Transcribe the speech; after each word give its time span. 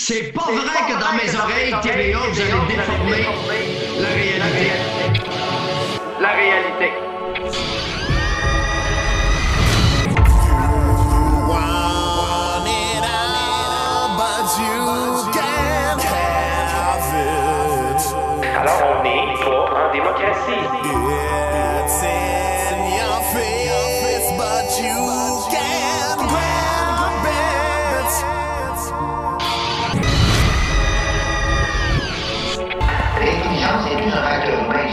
C'est 0.00 0.32
pas 0.32 0.44
vrai 0.44 0.78
que 0.86 0.92
dans 0.92 1.12
mes 1.14 1.34
oreilles, 1.34 1.74
TVA, 1.82 2.18
vous 2.30 2.40
allez 2.40 2.52
déformer 2.68 3.26
la 3.98 4.08
réalité. 4.10 4.70
La 6.20 6.28
réalité. 6.28 7.17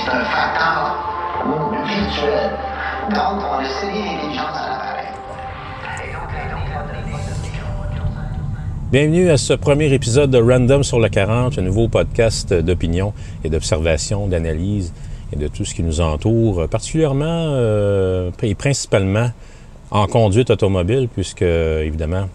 Un 0.08 0.24
virtuel. 1.86 2.52
Donc, 3.14 3.42
on 3.52 3.64
Bienvenue 8.92 9.30
à 9.30 9.38
ce 9.38 9.54
premier 9.54 9.92
épisode 9.94 10.30
de 10.32 10.38
Random 10.42 10.84
sur 10.84 11.00
le 11.00 11.10
40, 11.10 11.58
un 11.58 11.62
nouveau 11.62 11.88
podcast 11.88 12.54
d'opinion 12.54 13.14
et 13.44 13.50
d'observation, 13.50 14.28
d'analyse 14.28 14.94
et 15.34 15.38
de 15.38 15.48
tout 15.48 15.66
ce 15.66 15.74
qui 15.74 15.84
nous 15.84 16.02
entoure, 16.02 16.68
particulièrement 16.70 17.26
euh, 17.28 18.30
et 18.44 18.56
principalement 18.56 19.32
en 19.92 20.08
conduite 20.08 20.50
automobile, 20.52 21.10
puisque 21.14 21.42
évidemment, 21.42 22.28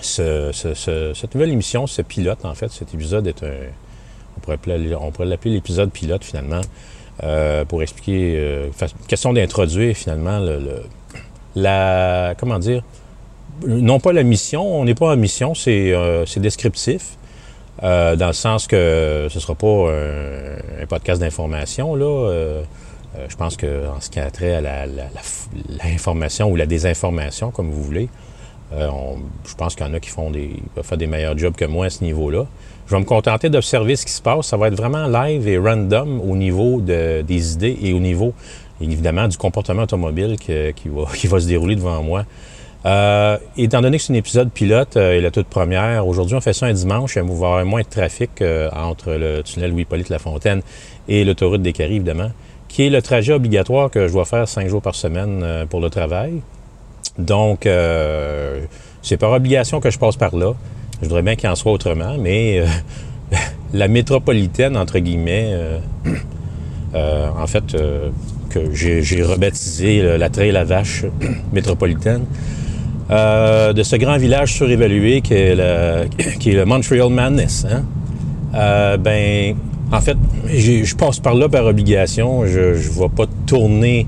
ce- 0.00 0.50
ce- 0.52 0.74
ce- 0.74 1.12
cette 1.14 1.34
nouvelle 1.34 1.50
émission, 1.50 1.86
ce 1.86 2.02
pilote, 2.02 2.44
en 2.44 2.54
fait, 2.54 2.70
cet 2.70 2.94
épisode 2.94 3.26
est 3.26 3.42
un. 3.42 3.48
On 4.36 5.10
pourrait 5.10 5.26
l'appeler 5.26 5.54
l'épisode 5.54 5.90
pilote 5.90 6.24
finalement, 6.24 6.60
euh, 7.22 7.64
pour 7.64 7.82
expliquer. 7.82 8.34
euh, 8.36 8.68
question 9.08 9.32
d'introduire 9.32 9.96
finalement 9.96 10.38
le- 10.40 10.82
la. 11.56 12.34
Comment 12.38 12.58
dire 12.58 12.82
non 13.66 14.00
pas 14.00 14.12
la 14.12 14.24
mission, 14.24 14.80
on 14.80 14.84
n'est 14.84 14.96
pas 14.96 15.12
en 15.12 15.16
mission, 15.16 15.54
c'est 15.54 15.92
euh, 15.92 16.24
descriptif, 16.38 17.16
dans 17.80 18.16
le 18.26 18.32
sens 18.32 18.66
que 18.66 19.28
ce 19.30 19.34
ne 19.36 19.40
sera 19.40 19.54
pas 19.54 19.66
un, 19.92 20.82
un 20.82 20.86
podcast 20.88 21.20
d'information. 21.20 21.94
là. 21.94 22.62
Je 23.28 23.36
pense 23.36 23.56
qu'en 23.56 24.00
ce 24.00 24.10
qui 24.10 24.18
a 24.18 24.28
trait 24.32 24.54
à 24.56 24.60
l'information 25.84 26.50
ou 26.50 26.56
la 26.56 26.66
désinformation, 26.66 27.52
comme 27.52 27.70
vous 27.70 27.82
voulez, 27.82 28.08
euh, 28.76 28.88
je 29.46 29.54
pense 29.54 29.74
qu'il 29.74 29.86
y 29.86 29.88
en 29.88 29.94
a 29.94 30.00
qui 30.00 30.10
font 30.10 30.30
des, 30.30 30.50
faire 30.82 30.98
des 30.98 31.06
meilleurs 31.06 31.36
jobs 31.38 31.54
que 31.54 31.64
moi 31.64 31.86
à 31.86 31.90
ce 31.90 32.02
niveau-là. 32.02 32.46
Je 32.86 32.94
vais 32.94 33.00
me 33.00 33.04
contenter 33.06 33.48
d'observer 33.48 33.96
ce 33.96 34.04
qui 34.04 34.12
se 34.12 34.20
passe. 34.22 34.46
Ça 34.46 34.56
va 34.56 34.68
être 34.68 34.76
vraiment 34.76 35.06
live 35.06 35.46
et 35.48 35.58
random 35.58 36.20
au 36.20 36.36
niveau 36.36 36.80
de- 36.80 37.22
des 37.22 37.52
idées 37.54 37.78
et 37.80 37.92
au 37.92 38.00
niveau, 38.00 38.34
évidemment, 38.80 39.28
du 39.28 39.36
comportement 39.36 39.82
automobile 39.82 40.36
qui, 40.38 40.88
va, 41.28 41.40
se 41.40 41.46
dérouler 41.46 41.76
devant 41.76 42.02
moi. 42.02 42.24
Euh, 42.84 43.38
étant 43.56 43.80
donné 43.80 43.96
que 43.96 44.02
c'est 44.02 44.12
un 44.12 44.16
épisode 44.16 44.50
pilote 44.50 44.98
euh, 44.98 45.16
et 45.16 45.22
la 45.22 45.30
toute 45.30 45.46
première, 45.46 46.06
aujourd'hui 46.06 46.36
on 46.36 46.42
fait 46.42 46.52
ça 46.52 46.66
un 46.66 46.74
dimanche, 46.74 47.16
il 47.16 47.22
va 47.22 47.28
y 47.28 47.32
avoir 47.32 47.64
moins 47.64 47.80
de 47.80 47.86
trafic 47.86 48.44
entre 48.76 49.12
le 49.12 49.42
tunnel 49.42 49.70
Louis-Polyte 49.70 50.10
Lafontaine 50.10 50.60
et 51.08 51.24
l'autoroute 51.24 51.62
des 51.62 51.72
Caries, 51.72 51.96
évidemment, 51.96 52.30
qui 52.68 52.84
est 52.84 52.90
le 52.90 53.00
trajet 53.00 53.32
obligatoire 53.32 53.90
que 53.90 54.06
je 54.06 54.12
dois 54.12 54.26
faire 54.26 54.46
cinq 54.46 54.68
jours 54.68 54.82
par 54.82 54.96
semaine 54.96 55.64
pour 55.70 55.80
le 55.80 55.88
travail. 55.88 56.42
Donc, 57.18 57.66
euh, 57.66 58.60
c'est 59.02 59.16
par 59.16 59.32
obligation 59.32 59.80
que 59.80 59.90
je 59.90 59.98
passe 59.98 60.16
par 60.16 60.34
là. 60.36 60.52
Je 61.00 61.06
voudrais 61.06 61.22
bien 61.22 61.36
qu'il 61.36 61.48
en 61.48 61.54
soit 61.54 61.72
autrement, 61.72 62.16
mais 62.18 62.60
euh, 62.60 62.66
la 63.72 63.88
métropolitaine, 63.88 64.76
entre 64.76 64.98
guillemets, 64.98 65.50
euh, 65.52 65.78
euh, 66.94 67.28
en 67.38 67.46
fait, 67.46 67.74
euh, 67.74 68.10
que 68.50 68.72
j'ai 68.72 69.22
rebaptisé 69.22 70.16
la 70.18 70.28
Trail 70.30 70.56
à 70.56 70.64
Vache 70.64 71.04
métropolitaine, 71.52 72.24
euh, 73.10 73.72
de 73.72 73.82
ce 73.82 73.96
grand 73.96 74.16
village 74.16 74.54
surévalué 74.54 75.20
qui 75.20 75.34
est 75.34 75.54
le, 75.54 76.08
qui 76.38 76.50
est 76.50 76.54
le 76.54 76.64
Montreal 76.64 77.10
Madness. 77.10 77.66
hein. 77.70 77.84
Ben, 78.98 79.56
en 79.92 80.00
fait, 80.00 80.16
je 80.48 80.94
passe 80.94 81.18
par 81.20 81.34
là 81.34 81.48
par 81.48 81.66
obligation. 81.66 82.46
Je 82.46 82.60
ne 82.60 82.74
vais 82.74 83.08
pas 83.14 83.26
tourner 83.46 84.06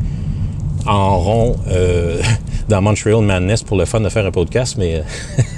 en 0.87 1.19
rond 1.19 1.57
euh, 1.69 2.21
dans 2.69 2.83
Montreal 2.83 3.23
Madness 3.23 3.63
pour 3.63 3.77
le 3.77 3.85
fun 3.85 4.01
de 4.01 4.09
faire 4.09 4.27
un 4.27 4.31
podcast, 4.31 4.77
mais 4.79 5.03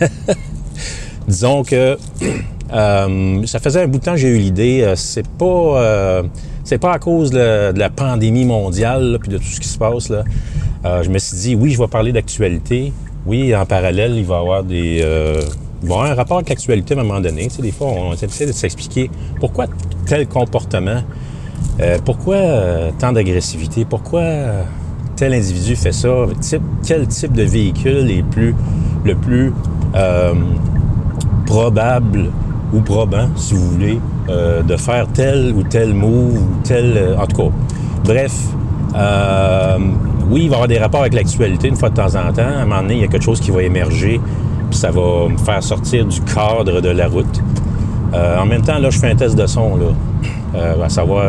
euh, 0.03 0.07
disons 1.29 1.63
que 1.63 1.99
euh, 2.73 3.47
ça 3.47 3.59
faisait 3.59 3.83
un 3.83 3.87
bout 3.87 3.99
de 3.99 4.05
temps 4.05 4.13
que 4.13 4.19
j'ai 4.19 4.29
eu 4.29 4.39
l'idée. 4.39 4.83
Euh, 4.83 4.95
c'est 4.97 5.27
pas 5.27 6.23
c'est 6.65 6.79
pas 6.79 6.93
à 6.93 6.99
cause 6.99 7.31
de 7.31 7.73
la, 7.75 7.91
pandémie 7.91 8.45
mondiale 8.45 9.19
puis 9.21 9.31
de 9.31 9.39
tout 9.39 9.45
ce 9.45 9.61
qui 9.61 9.69
se 9.69 9.79
passe 9.79 10.11
là. 10.11 10.25
Je 10.85 11.09
me 11.09 11.19
suis 11.19 11.37
dit 11.37 11.55
oui, 11.55 11.71
je 11.71 11.79
vais 11.79 11.89
parler 11.89 12.13
d'actualité. 12.13 12.93
Oui, 13.27 13.55
en 13.55 13.67
parallèle, 13.67 14.15
il 14.17 14.25
va 14.25 14.37
y 14.37 14.39
avoir 14.39 14.65
des 14.65 15.05
il 15.83 15.93
un 15.93 16.15
rapport 16.15 16.39
avec 16.39 16.49
l'actualité 16.49 16.95
à 16.95 17.01
un 17.01 17.05
moment 17.05 17.21
donné. 17.21 17.45
Tu 17.45 17.57
sais, 17.57 17.63
des 17.63 17.71
fois, 17.71 17.87
on 17.87 18.13
essaie 18.13 18.47
de 18.47 18.53
s'expliquer 18.53 19.11
pourquoi 19.39 19.67
tel 20.07 20.27
comportement, 20.27 21.03
pourquoi 22.05 22.37
tant 22.99 23.13
d'agressivité, 23.13 23.85
pourquoi 23.85 24.23
tel 25.19 25.35
individu 25.35 25.75
fait 25.75 25.93
ça, 25.93 26.09
quel 26.87 27.09
type 27.09 27.33
de 27.33 27.43
véhicule 27.43 28.09
est 28.09 28.23
plus, 28.23 28.55
le 29.05 29.17
plus 29.17 29.53
euh, 29.97 30.33
probable 31.45 32.31
ou 32.73 32.81
probant, 32.81 33.29
si 33.35 33.55
vous 33.55 33.71
voulez, 33.71 33.99
euh, 34.29 34.63
de 34.63 34.77
faire 34.77 35.09
tel 35.09 35.53
ou 35.57 35.65
tel 35.65 35.93
move, 35.93 36.35
ou 36.35 36.63
tel... 36.63 36.97
euh, 36.97 37.17
en 37.17 37.27
tout 37.27 37.37
cas, 37.37 37.49
bref, 38.05 38.33
euh, 38.95 39.79
oui, 40.31 40.43
il 40.45 40.49
va 40.49 40.53
y 40.53 40.55
avoir 40.55 40.69
des 40.69 40.79
rapports 40.79 41.01
avec 41.01 41.15
l'actualité 41.15 41.67
une 41.67 41.77
fois 41.77 41.91
de 41.91 41.97
temps 41.97 42.15
en 42.15 42.33
temps. 42.33 42.43
À 42.43 42.61
un 42.61 42.65
moment 42.65 42.83
donné, 42.83 42.95
il 42.95 43.01
y 43.01 43.05
a 43.05 43.09
quelque 43.09 43.25
chose 43.25 43.41
qui 43.41 43.51
va 43.51 43.63
émerger, 43.63 44.21
puis 44.71 44.79
ça 44.79 44.93
va 44.93 45.29
me 45.29 45.39
faire 45.39 45.63
sortir 45.63 46.07
du 46.07 46.21
cadre 46.21 46.81
de 46.81 46.91
la 46.91 47.09
route. 47.09 47.43
En 48.13 48.47
même 48.47 48.63
temps, 48.63 48.79
là, 48.79 48.89
je 48.91 48.99
fais 48.99 49.11
un 49.11 49.17
test 49.17 49.37
de 49.37 49.47
son, 49.47 49.77
là, 49.77 50.85
à 50.85 50.89
savoir... 50.89 51.25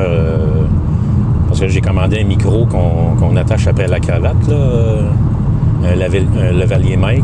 parce 1.49 1.59
que 1.59 1.67
j'ai 1.67 1.81
commandé 1.81 2.21
un 2.21 2.25
micro 2.25 2.65
qu'on 2.65 3.35
attache 3.35 3.67
après 3.67 3.87
la 3.87 3.99
cravate, 3.99 4.47
là, 4.47 4.55
euh, 4.55 5.01
un, 5.83 5.95
lavel- 5.95 6.27
un. 6.37 7.23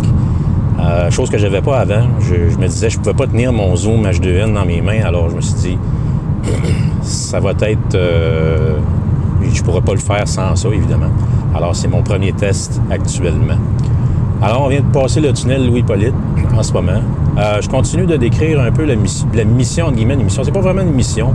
Euh, 0.77 1.09
chose 1.09 1.29
que 1.29 1.37
j'avais 1.37 1.61
pas 1.61 1.77
avant. 1.79 2.07
Je, 2.19 2.49
je 2.51 2.57
me 2.57 2.67
disais, 2.67 2.89
je 2.89 2.99
pouvais 2.99 3.13
pas 3.13 3.27
tenir 3.27 3.53
mon 3.53 3.73
Zoom 3.77 4.03
H2N 4.05 4.53
dans 4.53 4.65
mes 4.65 4.81
mains, 4.81 5.03
alors 5.05 5.29
je 5.29 5.35
me 5.37 5.41
suis 5.41 5.53
dit, 5.55 5.77
ça 7.01 7.39
va 7.39 7.51
être. 7.61 7.95
euh, 7.95 8.77
je 9.53 9.61
pourrais 9.63 9.81
pas 9.81 9.93
le 9.93 9.99
faire 9.99 10.27
sans 10.27 10.55
ça, 10.55 10.67
évidemment. 10.69 11.09
Alors, 11.55 11.75
c'est 11.75 11.87
mon 11.87 12.01
premier 12.01 12.33
test 12.33 12.81
actuellement. 12.91 13.55
Alors, 14.41 14.63
on 14.63 14.67
vient 14.67 14.81
de 14.81 14.85
passer 14.91 15.21
le 15.21 15.31
tunnel 15.31 15.65
Louis-Polyte 15.67 16.13
en 16.57 16.61
ce 16.63 16.73
moment. 16.73 16.99
Euh, 17.37 17.61
je 17.61 17.69
continue 17.69 18.05
de 18.05 18.17
décrire 18.17 18.59
un 18.59 18.71
peu 18.71 18.83
la, 18.85 18.95
mission- 18.95 19.27
la 19.33 19.45
mission, 19.45 19.85
entre 19.85 19.95
guillemets, 19.95 20.15
une 20.15 20.23
mission. 20.23 20.43
C'est 20.43 20.51
pas 20.51 20.59
vraiment 20.61 20.81
une 20.81 20.93
mission. 20.93 21.33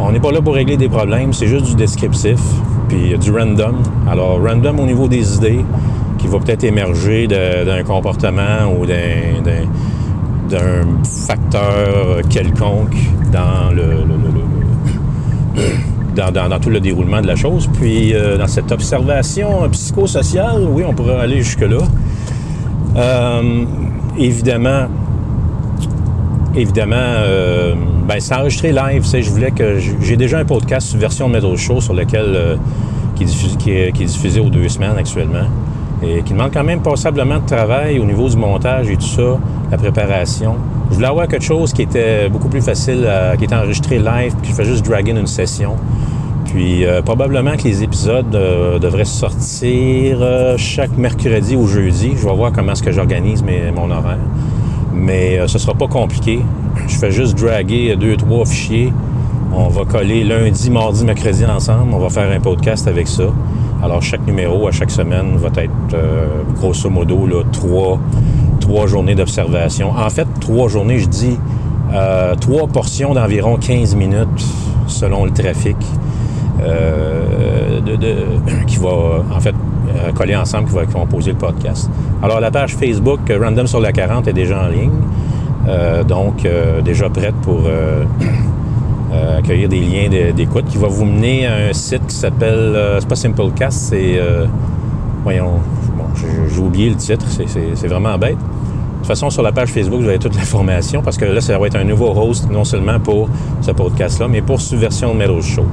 On 0.00 0.10
n'est 0.12 0.20
pas 0.20 0.32
là 0.32 0.40
pour 0.42 0.54
régler 0.54 0.76
des 0.76 0.88
problèmes, 0.88 1.32
c'est 1.32 1.46
juste 1.46 1.66
du 1.66 1.74
descriptif, 1.74 2.40
puis 2.88 3.16
du 3.18 3.30
random. 3.30 3.76
Alors, 4.10 4.40
random 4.42 4.80
au 4.80 4.86
niveau 4.86 5.08
des 5.08 5.36
idées, 5.36 5.64
qui 6.18 6.26
va 6.26 6.38
peut-être 6.38 6.64
émerger 6.64 7.26
d'un 7.26 7.82
comportement 7.84 8.72
ou 8.78 8.86
d'un- 8.86 9.64
facteur 11.26 12.20
quelconque 12.28 12.96
dans 13.32 13.74
le, 13.74 14.04
dans 16.32 16.58
tout 16.60 16.70
le 16.70 16.80
déroulement 16.80 17.20
de 17.20 17.26
la 17.26 17.36
chose. 17.36 17.68
Puis 17.80 18.14
euh, 18.14 18.38
dans 18.38 18.46
cette 18.46 18.70
observation 18.70 19.68
psychosociale, 19.70 20.66
oui, 20.68 20.84
on 20.86 20.92
pourrait 20.92 21.18
aller 21.20 21.42
jusque-là. 21.42 21.78
Euh, 22.96 23.64
évidemment, 24.16 24.86
évidemment, 26.54 26.94
euh, 26.96 27.74
ben, 28.06 28.20
c'est 28.20 28.34
enregistré 28.34 28.72
live. 28.72 29.04
Je 29.04 29.30
voulais 29.30 29.50
que 29.50 29.78
j'ai 29.78 30.16
déjà 30.16 30.38
un 30.38 30.44
podcast 30.44 30.88
sur 30.88 30.98
version 30.98 31.28
de 31.28 31.32
Métro 31.32 31.56
Show 31.56 31.80
sur 31.80 31.94
lequel 31.94 32.24
euh, 32.26 32.56
qui, 33.16 33.22
est 33.22 33.26
diffusé, 33.26 33.56
qui, 33.56 33.70
est, 33.70 33.92
diffusé 33.92 34.40
aux 34.40 34.50
deux 34.50 34.68
semaines 34.68 34.96
actuellement 34.98 35.46
et 36.02 36.22
qui 36.22 36.34
demande 36.34 36.50
quand 36.52 36.64
même 36.64 36.82
passablement 36.82 37.38
de 37.38 37.46
travail 37.46 37.98
au 37.98 38.04
niveau 38.04 38.28
du 38.28 38.36
montage 38.36 38.90
et 38.90 38.96
tout 38.96 39.06
ça, 39.06 39.38
la 39.70 39.78
préparation. 39.78 40.56
Je 40.90 40.96
voulais 40.96 41.06
avoir 41.06 41.28
quelque 41.28 41.44
chose 41.44 41.72
qui 41.72 41.82
était 41.82 42.28
beaucoup 42.28 42.48
plus 42.48 42.60
facile, 42.60 43.08
qui 43.38 43.44
était 43.44 43.54
enregistré 43.54 43.98
live, 43.98 44.34
puis 44.42 44.50
je 44.50 44.54
fais 44.54 44.66
juste 44.66 44.84
drag 44.84 45.08
in 45.08 45.16
une 45.16 45.26
session. 45.26 45.76
Puis 46.44 46.84
euh, 46.84 47.00
probablement 47.00 47.56
que 47.56 47.62
les 47.62 47.82
épisodes 47.82 48.34
euh, 48.34 48.78
devraient 48.78 49.06
sortir 49.06 50.18
chaque 50.58 50.94
mercredi 50.98 51.56
ou 51.56 51.66
jeudi. 51.66 52.12
Je 52.16 52.28
vais 52.28 52.34
voir 52.34 52.52
comment 52.52 52.72
est-ce 52.72 52.82
que 52.82 52.92
j'organise 52.92 53.42
mon 53.74 53.90
horaire. 53.90 54.18
Mais 54.92 55.40
ce 55.48 55.58
sera 55.58 55.72
pas 55.72 55.88
compliqué. 55.88 56.40
Je 56.86 56.96
fais 56.96 57.10
juste 57.10 57.38
draguer 57.38 57.96
deux, 57.96 58.16
trois 58.16 58.44
fichiers. 58.44 58.92
On 59.52 59.68
va 59.68 59.84
coller 59.84 60.24
lundi, 60.24 60.70
mardi, 60.70 61.04
mercredi 61.04 61.44
ensemble. 61.44 61.92
On 61.92 61.98
va 61.98 62.08
faire 62.08 62.30
un 62.30 62.40
podcast 62.40 62.88
avec 62.88 63.06
ça. 63.06 63.24
Alors, 63.82 64.02
chaque 64.02 64.26
numéro 64.26 64.66
à 64.66 64.72
chaque 64.72 64.90
semaine 64.90 65.36
va 65.36 65.48
être, 65.56 65.70
euh, 65.92 66.26
grosso 66.54 66.88
modo, 66.88 67.28
trois, 67.52 67.98
trois 68.60 68.86
journées 68.86 69.14
d'observation. 69.14 69.90
En 69.90 70.10
fait, 70.10 70.26
trois 70.40 70.68
journées, 70.68 70.98
je 70.98 71.06
dis 71.06 71.38
euh, 71.92 72.34
trois 72.34 72.66
portions 72.66 73.14
d'environ 73.14 73.56
15 73.56 73.94
minutes 73.94 74.44
selon 74.86 75.24
le 75.24 75.30
trafic 75.30 75.76
euh, 76.62 77.80
qui 78.66 78.76
va 78.78 78.88
en 79.34 79.40
fait 79.40 79.54
coller 80.14 80.34
ensemble, 80.34 80.68
qui 80.68 80.74
va 80.74 80.86
composer 80.86 81.32
le 81.32 81.38
podcast. 81.38 81.90
Alors 82.22 82.40
la 82.40 82.50
page 82.50 82.74
Facebook 82.74 83.20
Random 83.30 83.66
sur 83.66 83.80
la 83.80 83.92
40 83.92 84.28
est 84.28 84.32
déjà 84.32 84.64
en 84.64 84.68
ligne, 84.68 84.90
donc 86.06 86.44
euh, 86.44 86.80
déjà 86.82 87.08
prête 87.08 87.34
pour 87.42 87.62
euh, 87.66 88.04
euh, 89.12 89.38
accueillir 89.38 89.68
des 89.68 89.80
liens 89.80 90.08
d'écoute 90.34 90.64
qui 90.66 90.78
va 90.78 90.88
vous 90.88 91.04
mener 91.04 91.46
à 91.46 91.54
un 91.70 91.72
site 91.72 92.06
qui 92.06 92.14
s'appelle, 92.16 92.54
euh, 92.54 93.00
c'est 93.00 93.08
pas 93.08 93.14
Simplecast, 93.16 93.78
c'est, 93.90 94.18
euh, 94.18 94.46
voyons, 95.22 95.52
bon, 95.96 96.04
j'ai 96.14 96.60
oublié 96.60 96.90
le 96.90 96.96
titre, 96.96 97.26
c'est- 97.28 97.86
vraiment 97.86 98.16
bête. 98.18 98.36
De 98.36 99.06
toute 99.08 99.16
façon, 99.18 99.28
sur 99.28 99.42
la 99.42 99.52
page 99.52 99.68
Facebook, 99.68 100.00
vous 100.00 100.08
avez 100.08 100.18
toute 100.18 100.34
l'information 100.34 101.02
parce 101.02 101.18
que 101.18 101.26
là, 101.26 101.40
ça 101.42 101.58
va 101.58 101.66
être 101.66 101.76
un 101.76 101.84
nouveau 101.84 102.10
host, 102.16 102.50
non 102.50 102.64
seulement 102.64 102.98
pour 102.98 103.28
ce 103.60 103.70
podcast-là, 103.70 104.28
mais 104.28 104.40
pour 104.40 104.60
Subversion 104.62 105.12
de 105.12 105.18
Metal 105.18 105.42
Show. 105.42 105.64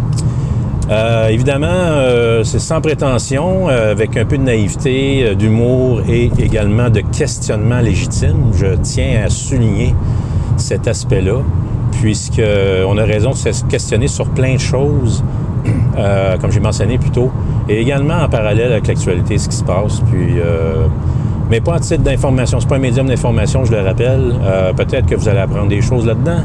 Euh, 0.89 1.27
évidemment, 1.27 1.67
euh, 1.69 2.43
c'est 2.43 2.59
sans 2.59 2.81
prétention, 2.81 3.69
euh, 3.69 3.91
avec 3.91 4.17
un 4.17 4.25
peu 4.25 4.37
de 4.37 4.43
naïveté, 4.43 5.35
d'humour 5.35 6.01
et 6.07 6.31
également 6.39 6.89
de 6.89 7.01
questionnement 7.01 7.79
légitime. 7.79 8.51
Je 8.53 8.75
tiens 8.81 9.21
à 9.25 9.29
souligner 9.29 9.95
cet 10.57 10.87
aspect-là, 10.87 11.39
puisqu'on 12.01 12.97
a 12.97 13.03
raison 13.03 13.31
de 13.31 13.35
se 13.35 13.63
questionner 13.65 14.07
sur 14.07 14.27
plein 14.29 14.55
de 14.55 14.59
choses, 14.59 15.23
comme 16.41 16.51
j'ai 16.51 16.59
mentionné 16.59 16.97
plus 16.97 17.11
tôt, 17.11 17.31
et 17.69 17.79
également 17.79 18.15
en 18.15 18.29
parallèle 18.29 18.71
avec 18.71 18.87
l'actualité, 18.87 19.37
ce 19.37 19.49
qui 19.49 19.55
se 19.55 19.63
passe. 19.63 20.01
Puis, 20.11 20.35
mais 21.49 21.61
pas 21.61 21.75
en 21.75 21.79
titre 21.79 22.03
d'information. 22.03 22.59
C'est 22.59 22.69
pas 22.69 22.75
un 22.75 22.79
médium 22.79 23.07
d'information, 23.07 23.65
je 23.65 23.71
le 23.71 23.81
rappelle. 23.81 24.35
Peut-être 24.75 25.05
que 25.05 25.15
vous 25.15 25.27
allez 25.27 25.39
apprendre 25.39 25.67
des 25.67 25.81
choses 25.81 26.05
là-dedans. 26.05 26.41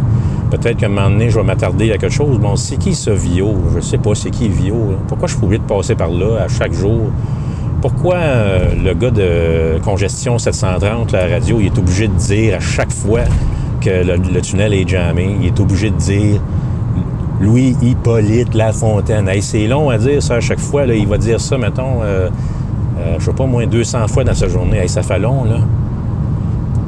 Peut-être 0.50 0.76
qu'à 0.76 0.86
un 0.86 0.90
moment 0.90 1.10
donné, 1.10 1.28
je 1.28 1.38
vais 1.38 1.44
m'attarder 1.44 1.90
à 1.92 1.98
quelque 1.98 2.12
chose. 2.12 2.38
Bon, 2.38 2.54
c'est 2.56 2.76
qui 2.76 2.94
ce 2.94 3.10
Vio? 3.10 3.54
Je 3.74 3.80
sais 3.80 3.98
pas, 3.98 4.14
c'est 4.14 4.30
qui 4.30 4.48
Vio? 4.48 4.94
Pourquoi 5.08 5.26
je 5.26 5.34
suis 5.34 5.44
obligé 5.44 5.58
de 5.60 5.66
passer 5.66 5.94
par 5.94 6.10
là 6.10 6.42
à 6.44 6.48
chaque 6.48 6.72
jour? 6.72 7.10
Pourquoi 7.82 8.14
euh, 8.16 8.74
le 8.82 8.94
gars 8.94 9.10
de 9.10 9.78
Congestion 9.84 10.38
730, 10.38 11.12
la 11.12 11.26
radio, 11.26 11.58
il 11.60 11.66
est 11.66 11.78
obligé 11.78 12.08
de 12.08 12.14
dire 12.14 12.56
à 12.56 12.60
chaque 12.60 12.92
fois 12.92 13.20
que 13.80 13.90
le, 13.90 14.40
tunnel 14.40 14.72
est 14.72 14.88
jammé, 14.88 15.36
il 15.40 15.46
est 15.48 15.60
obligé 15.60 15.90
de 15.90 15.96
dire 15.96 16.40
Louis 17.40 17.76
Hippolyte 17.82 18.54
Lafontaine. 18.54 19.28
Hey, 19.28 19.42
c'est 19.42 19.66
long 19.66 19.90
à 19.90 19.98
dire 19.98 20.22
ça 20.22 20.36
à 20.36 20.40
chaque 20.40 20.58
fois. 20.58 20.86
Il 20.86 21.06
va 21.06 21.18
dire 21.18 21.40
ça, 21.40 21.58
mettons, 21.58 22.02
euh, 22.02 22.28
euh, 22.98 23.16
je 23.18 23.24
sais 23.24 23.32
pas, 23.32 23.46
moins 23.46 23.66
200 23.66 24.08
fois 24.08 24.24
dans 24.24 24.34
sa 24.34 24.48
journée. 24.48 24.78
Hey, 24.78 24.88
ça 24.88 25.02
fait 25.02 25.18
long, 25.18 25.44
là. 25.44 25.58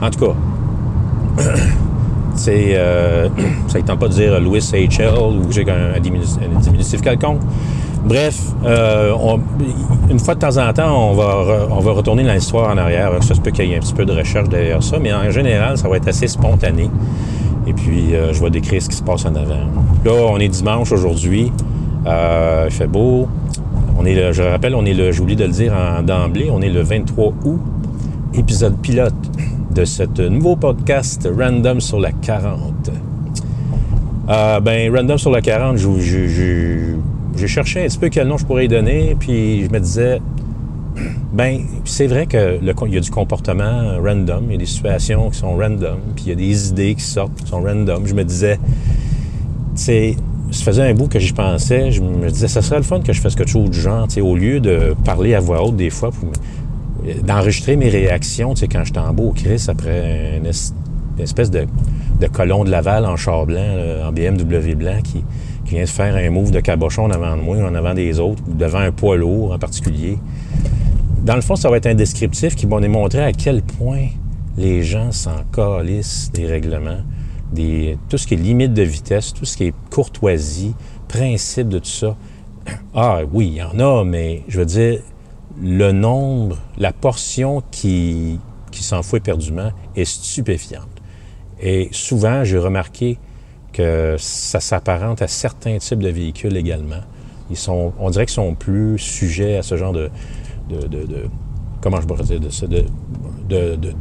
En 0.00 0.10
tout 0.10 0.26
cas, 0.26 1.44
c'est, 2.38 2.72
euh, 2.74 3.28
ça 3.68 3.78
ne 3.78 3.84
tente 3.84 3.98
pas 4.00 4.08
de 4.08 4.12
dire 4.14 4.40
Louis 4.40 4.60
H.L. 4.60 5.10
ou 5.18 5.50
j'ai 5.52 5.68
un, 5.70 5.96
un 5.96 6.00
diminu- 6.00 6.24
un 6.56 6.60
diminutif 6.60 7.00
quelconque. 7.02 7.40
Bref, 8.04 8.40
euh, 8.64 9.12
une 10.10 10.18
fois 10.18 10.34
de 10.34 10.40
temps 10.40 10.56
en 10.56 10.72
temps, 10.72 11.10
on 11.10 11.14
va, 11.14 11.92
retourner 11.92 12.22
dans 12.24 12.32
l'histoire 12.32 12.70
en 12.72 12.78
arrière. 12.78 13.10
Ça 13.22 13.34
se 13.34 13.40
peut 13.40 13.50
qu'il 13.50 13.66
y 13.66 13.72
ait 13.72 13.76
un 13.76 13.80
petit 13.80 13.92
peu 13.92 14.06
de 14.06 14.12
recherche 14.12 14.48
derrière 14.48 14.82
ça, 14.82 14.98
mais 14.98 15.12
en 15.12 15.30
général, 15.30 15.76
ça 15.76 15.88
va 15.88 15.96
être 15.96 16.08
assez 16.08 16.28
spontané. 16.28 16.88
Et 17.66 17.72
puis, 17.74 18.14
euh, 18.14 18.32
je 18.32 18.42
vais 18.42 18.50
décrire 18.50 18.80
ce 18.80 18.88
qui 18.88 18.96
se 18.96 19.02
passe 19.02 19.26
en 19.26 19.34
avant. 19.34 19.66
Là, 20.04 20.12
on 20.30 20.38
est 20.38 20.48
dimanche 20.48 20.90
aujourd'hui. 20.92 21.52
Il 22.06 22.70
fait 22.70 22.86
beau. 22.86 23.28
On 23.98 24.06
est 24.06 24.14
le- 24.14 24.32
je 24.32 24.42
rappelle, 24.42 24.74
on 24.74 24.84
est 24.86 24.94
le, 24.94 25.10
j'oublie 25.12 25.36
de 25.36 25.44
le 25.44 25.50
dire 25.50 25.72
d'emblée, 26.06 26.48
on 26.52 26.62
est 26.62 26.70
le 26.70 26.82
23 26.82 27.32
août, 27.44 27.60
épisode 28.32 28.78
pilote 28.78 29.12
de 29.78 29.84
ce 29.84 30.02
nouveau 30.28 30.56
podcast 30.56 31.28
Random 31.38 31.80
sur 31.80 32.00
la 32.00 32.10
40. 32.10 32.90
Euh, 34.28 34.58
ben, 34.58 34.92
Random 34.92 35.16
sur 35.18 35.30
la 35.30 35.40
40, 35.40 35.76
j'ai- 35.76 37.46
cherché 37.46 37.84
un 37.84 37.86
petit 37.86 37.98
peu 37.98 38.08
quel 38.08 38.26
nom 38.26 38.36
je 38.38 38.44
pourrais 38.44 38.64
y 38.64 38.68
donner, 38.68 39.14
puis 39.20 39.64
je 39.64 39.70
me 39.70 39.78
disais, 39.78 40.20
ben, 41.32 41.60
c'est 41.84 42.08
vrai 42.08 42.26
que 42.26 42.58
le, 42.60 42.74
il 42.88 42.94
y 42.94 42.96
a 42.96 43.00
du 43.00 43.10
comportement 43.12 43.98
random, 44.02 44.46
il 44.48 44.52
y 44.52 44.54
a 44.56 44.58
des 44.58 44.66
situations 44.66 45.30
qui 45.30 45.38
sont 45.38 45.56
random, 45.56 45.98
puis 46.16 46.24
il 46.26 46.28
y 46.30 46.32
a 46.32 46.34
des 46.34 46.70
idées 46.70 46.96
qui 46.96 47.04
sortent 47.04 47.36
qui 47.36 47.46
sont 47.46 47.62
random. 47.62 48.04
Je 48.04 48.14
me 48.14 48.24
disais, 48.24 48.58
sais, 49.76 50.16
ça 50.50 50.64
faisait 50.64 50.90
un 50.90 50.94
bout 50.94 51.06
que 51.06 51.20
j'y 51.20 51.32
pensais, 51.32 51.92
je 51.92 52.02
me 52.02 52.28
disais, 52.30 52.48
ça 52.48 52.62
serait 52.62 52.78
le 52.78 52.82
fun 52.82 52.98
que 53.00 53.12
je 53.12 53.20
fasse 53.20 53.36
quelque 53.36 53.50
chose 53.50 53.70
du 53.70 53.80
genre, 53.80 54.08
au 54.20 54.34
lieu 54.34 54.58
de 54.58 54.96
parler 55.04 55.36
à 55.36 55.40
voix 55.40 55.64
haute 55.64 55.76
des 55.76 55.90
fois, 55.90 56.10
pour 56.10 56.30
d'enregistrer 57.22 57.76
mes 57.76 57.88
réactions, 57.88 58.54
tu 58.54 58.60
sais, 58.60 58.68
quand 58.68 58.84
j'étais 58.84 58.98
en 58.98 59.12
beau 59.12 59.28
au 59.30 59.32
Chris 59.32 59.66
après 59.68 60.36
une, 60.38 60.46
es- 60.46 60.72
une 61.16 61.22
espèce 61.22 61.50
de, 61.50 61.66
colon 62.32 62.64
de 62.64 62.70
Laval 62.70 63.06
en 63.06 63.16
char 63.16 63.46
blanc, 63.46 63.76
en 64.06 64.12
BMW 64.12 64.74
blanc, 64.74 65.00
qui, 65.02 65.24
vient 65.66 65.82
de 65.84 65.88
faire 65.88 66.16
un 66.16 66.30
move 66.30 66.50
de 66.50 66.60
cabochon 66.60 67.04
en 67.04 67.10
avant 67.10 67.36
de 67.36 67.42
moi, 67.42 67.58
en 67.58 67.74
avant 67.74 67.92
des 67.92 68.18
autres, 68.18 68.42
ou 68.48 68.54
devant 68.54 68.78
un 68.78 68.90
poids 68.90 69.16
lourd 69.16 69.52
en 69.52 69.58
particulier. 69.58 70.18
Dans 71.22 71.34
le 71.34 71.42
fond, 71.42 71.56
ça 71.56 71.68
va 71.68 71.76
être 71.76 71.86
un 71.86 71.94
descriptif 71.94 72.56
qui 72.56 72.64
va 72.64 72.80
nous 72.80 72.88
montrer 72.88 73.22
à 73.22 73.32
quel 73.32 73.60
point 73.62 74.06
les 74.56 74.82
gens 74.82 75.12
s'en 75.12 75.44
calissent 75.52 76.30
des 76.32 76.46
règlements, 76.46 77.02
des, 77.52 77.98
tout 78.08 78.16
ce 78.16 78.26
qui 78.26 78.34
est 78.34 78.38
limite 78.38 78.72
de 78.72 78.82
vitesse, 78.82 79.34
tout 79.34 79.44
ce 79.44 79.56
qui 79.58 79.64
est 79.64 79.74
courtoisie, 79.90 80.74
principe 81.06 81.68
de 81.68 81.78
tout 81.80 81.84
ça. 81.84 82.16
Ah 82.94 83.20
oui, 83.30 83.48
il 83.48 83.54
y 83.56 83.62
en 83.62 83.78
a, 83.78 84.04
mais 84.04 84.44
je 84.48 84.60
veux 84.60 84.66
dire, 84.66 85.00
le 85.62 85.92
nombre, 85.92 86.58
la 86.76 86.92
portion 86.92 87.62
qui, 87.70 88.38
qui 88.70 88.82
s'en 88.82 89.02
fout 89.02 89.18
éperdument 89.20 89.70
est 89.96 90.04
stupéfiante. 90.04 90.88
Et 91.60 91.88
souvent, 91.92 92.44
j'ai 92.44 92.58
remarqué 92.58 93.18
que 93.72 94.16
ça 94.18 94.60
s'apparente 94.60 95.22
à 95.22 95.28
certains 95.28 95.78
types 95.78 95.98
de 95.98 96.08
véhicules 96.08 96.56
également. 96.56 97.00
Ils 97.50 97.56
sont, 97.56 97.92
on 97.98 98.10
dirait 98.10 98.26
qu'ils 98.26 98.34
sont 98.34 98.54
plus 98.54 98.98
sujets 98.98 99.56
à 99.56 99.62
ce 99.62 99.76
genre 99.76 99.92
de, 99.92 100.10
de, 100.68 100.86
de- 100.86 101.28
comment 101.80 102.00
je 102.00 102.06
pourrais 102.06 102.24
dire, 102.24 102.40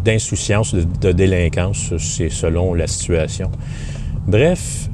d'insouciance, 0.03 0.73
de, 0.73 0.83
de 0.83 1.11
délinquance, 1.11 1.93
c'est 1.97 2.29
selon 2.29 2.73
la 2.73 2.87
situation. 2.87 3.51
Bref, 4.27 4.89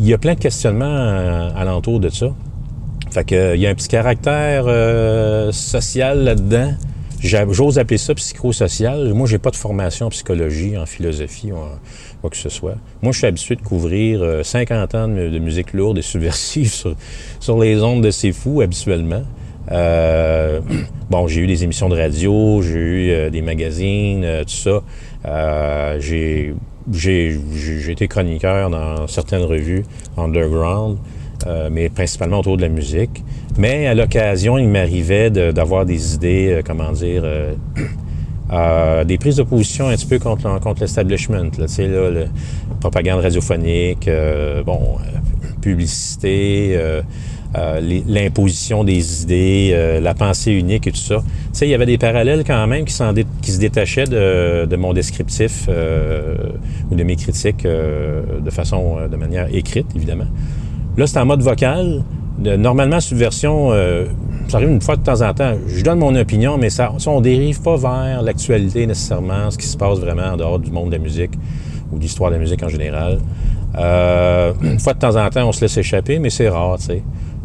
il 0.00 0.06
y 0.06 0.14
a 0.14 0.18
plein 0.18 0.34
de 0.34 0.38
questionnements 0.38 0.84
euh, 0.86 1.50
alentour 1.54 2.00
de 2.00 2.08
ça. 2.08 2.28
Fait 3.12 3.24
que, 3.24 3.34
euh, 3.34 3.54
il 3.56 3.60
y 3.60 3.66
a 3.66 3.70
un 3.70 3.74
petit 3.74 3.88
caractère 3.88 4.64
euh, 4.66 5.52
social 5.52 6.24
là-dedans. 6.24 6.72
J'ose 7.20 7.78
appeler 7.78 7.98
ça 7.98 8.14
psychosocial. 8.14 9.12
Moi, 9.14 9.28
j'ai 9.28 9.38
pas 9.38 9.50
de 9.50 9.56
formation 9.56 10.06
en 10.06 10.08
psychologie, 10.10 10.76
en 10.76 10.86
philosophie, 10.86 11.52
en 11.52 11.78
quoi 12.20 12.30
que 12.30 12.36
ce 12.36 12.48
soit. 12.48 12.74
Moi, 13.00 13.12
je 13.12 13.18
suis 13.18 13.26
habitué 13.28 13.54
de 13.54 13.62
couvrir 13.62 14.20
euh, 14.22 14.42
50 14.42 14.94
ans 14.96 15.06
de, 15.08 15.12
mu- 15.12 15.30
de 15.30 15.38
musique 15.38 15.72
lourde 15.72 15.98
et 15.98 16.02
subversive 16.12 16.72
sur, 16.72 16.94
sur 17.38 17.60
les 17.60 17.80
ondes 17.82 18.02
de 18.02 18.10
ces 18.10 18.32
fous, 18.32 18.60
habituellement. 18.60 19.22
Euh, 19.70 20.60
bon, 21.10 21.28
j'ai 21.28 21.42
eu 21.42 21.46
des 21.46 21.62
émissions 21.62 21.88
de 21.88 21.96
radio, 21.96 22.60
j'ai 22.62 22.78
eu 22.78 23.10
euh, 23.10 23.30
des 23.30 23.42
magazines, 23.42 24.24
euh, 24.24 24.42
tout 24.42 24.50
ça. 24.50 24.80
Euh, 25.26 26.00
j'ai 26.00 26.54
été 27.88 28.08
chroniqueur 28.08 28.70
dans 28.70 29.06
certaines 29.06 29.42
revues 29.44 29.84
underground, 30.16 30.98
euh, 31.46 31.68
mais 31.70 31.88
principalement 31.88 32.40
autour 32.40 32.56
de 32.56 32.62
la 32.62 32.68
musique. 32.68 33.22
Mais 33.58 33.86
à 33.86 33.94
l'occasion, 33.94 34.58
il 34.58 34.68
m'arrivait 34.68 35.30
d'avoir 35.30 35.84
des 35.84 36.14
idées, 36.14 36.48
euh, 36.52 36.62
comment 36.64 36.92
dire, 36.92 37.22
euh, 37.24 37.52
euh, 38.52 39.04
des 39.04 39.18
prises 39.18 39.36
de 39.36 39.42
position 39.42 39.88
un 39.88 39.94
petit 39.94 40.06
peu 40.06 40.18
contre, 40.18 40.58
contre 40.60 40.80
l'establishment. 40.80 41.50
Tu 41.50 41.62
sais, 41.66 41.88
là, 41.88 42.10
le, 42.10 42.26
propagande 42.80 43.20
radiophonique, 43.20 44.08
euh, 44.08 44.62
bon, 44.62 44.96
publicité, 45.60 46.76
l'imposition 48.08 48.82
des 48.82 49.22
idées, 49.22 49.98
la 50.02 50.14
pensée 50.14 50.52
unique 50.52 50.86
et 50.88 50.90
tout 50.90 50.96
ça. 50.96 51.16
Tu 51.18 51.48
sais, 51.52 51.66
il 51.68 51.70
y 51.70 51.74
avait 51.74 51.86
des 51.86 51.98
parallèles 51.98 52.42
quand 52.44 52.66
même 52.66 52.84
qui, 52.84 52.94
dé- 53.14 53.26
se 53.42 53.58
détachaient 53.58 54.04
de, 54.06 54.66
de 54.66 54.76
mon 54.76 54.92
descriptif 54.92 55.68
ou 55.68 56.94
de 56.94 57.02
mes 57.04 57.14
critiques 57.14 57.64
de 57.64 58.50
façon, 58.50 58.96
de 59.08 59.16
manière 59.16 59.46
écrite, 59.54 59.86
évidemment. 59.94 60.26
Là, 60.96 61.06
c'est 61.06 61.18
en 61.18 61.26
mode 61.26 61.42
vocal. 61.42 62.02
Normalement, 62.38 63.00
Subversion, 63.00 63.68
euh, 63.72 64.06
ça 64.48 64.56
arrive 64.56 64.70
une 64.70 64.80
fois 64.80 64.96
de 64.96 65.02
temps 65.02 65.20
en 65.22 65.32
temps. 65.32 65.54
Je 65.66 65.82
donne 65.82 65.98
mon 66.00 66.14
opinion, 66.16 66.58
mais 66.58 66.70
ça, 66.70 66.92
ça 66.98 67.10
on 67.10 67.20
dérive 67.20 67.60
pas 67.62 67.76
vers 67.76 68.22
l'actualité 68.22 68.86
nécessairement, 68.86 69.50
ce 69.50 69.58
qui 69.58 69.66
se 69.66 69.76
passe 69.76 69.98
vraiment 69.98 70.32
en 70.32 70.36
dehors 70.36 70.58
du 70.58 70.70
monde 70.70 70.88
de 70.90 70.96
la 70.96 70.98
musique 70.98 71.32
ou 71.92 71.96
de 71.98 72.02
l'histoire 72.02 72.30
de 72.30 72.36
la 72.36 72.40
musique 72.40 72.62
en 72.62 72.68
général. 72.68 73.18
Euh, 73.78 74.52
une 74.62 74.80
fois 74.80 74.94
de 74.94 74.98
temps 74.98 75.16
en 75.16 75.28
temps, 75.30 75.48
on 75.48 75.52
se 75.52 75.60
laisse 75.60 75.76
échapper, 75.76 76.18
mais 76.18 76.30
c'est 76.30 76.48
rare, 76.48 76.78
tu 76.78 76.86
sais. 76.86 77.02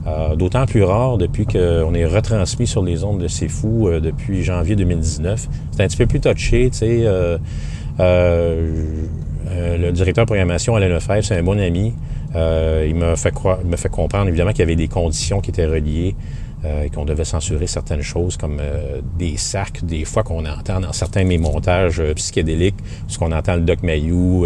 Euh, 0.08 0.36
D'autant 0.36 0.66
plus 0.66 0.84
rare 0.84 1.18
depuis 1.18 1.46
qu'on 1.46 1.94
est 1.94 2.06
retransmis 2.06 2.66
sur 2.66 2.82
les 2.84 3.04
ondes 3.04 3.20
de 3.22 3.28
C'est 3.28 3.50
Fou 3.50 3.88
euh, 3.88 4.00
depuis 4.00 4.42
janvier 4.44 4.76
2019. 4.76 5.48
C'est 5.72 5.84
un 5.84 5.88
petit 5.88 5.98
peu 5.98 6.06
plus 6.06 6.22
touché, 6.22 6.70
tu 6.72 6.78
sais. 6.80 7.04
euh, 7.06 7.38
euh, 8.00 9.78
le 9.78 9.92
directeur 9.92 10.26
de 10.26 10.28
programmation, 10.28 10.76
Alain 10.76 10.90
Lefebvre, 10.90 11.24
c'est 11.24 11.38
un 11.38 11.44
bon 11.44 11.60
ami. 11.60 11.94
Euh, 12.38 12.86
il 12.88 12.96
m'a 12.96 13.16
fait, 13.16 13.32
comprendre, 13.90 14.28
évidemment, 14.28 14.52
qu'il 14.52 14.60
y 14.60 14.64
avait 14.64 14.76
des 14.76 14.88
conditions 14.88 15.42
qui 15.42 15.50
étaient 15.50 15.66
reliées 15.66 16.16
euh, 16.66 16.84
et 16.84 16.90
qu'on 16.90 17.06
devait 17.06 17.26
censurer 17.26 17.66
certaines 17.68 18.02
choses 18.02 18.38
comme 18.38 18.60
euh, 18.62 19.02
des 19.18 19.38
sacs, 19.38 19.84
des 19.84 20.06
fois 20.06 20.24
qu'on 20.24 20.46
entend 20.46 20.80
dans 20.80 20.94
certains 20.94 21.24
de 21.24 21.28
mes 21.28 21.38
montages 21.40 22.02
psychédéliques, 22.16 22.76
ce 23.08 23.18
qu'on 23.18 23.32
entend 23.32 23.56
le 23.56 23.62
Doc 23.62 23.82
Mayou, 23.82 24.46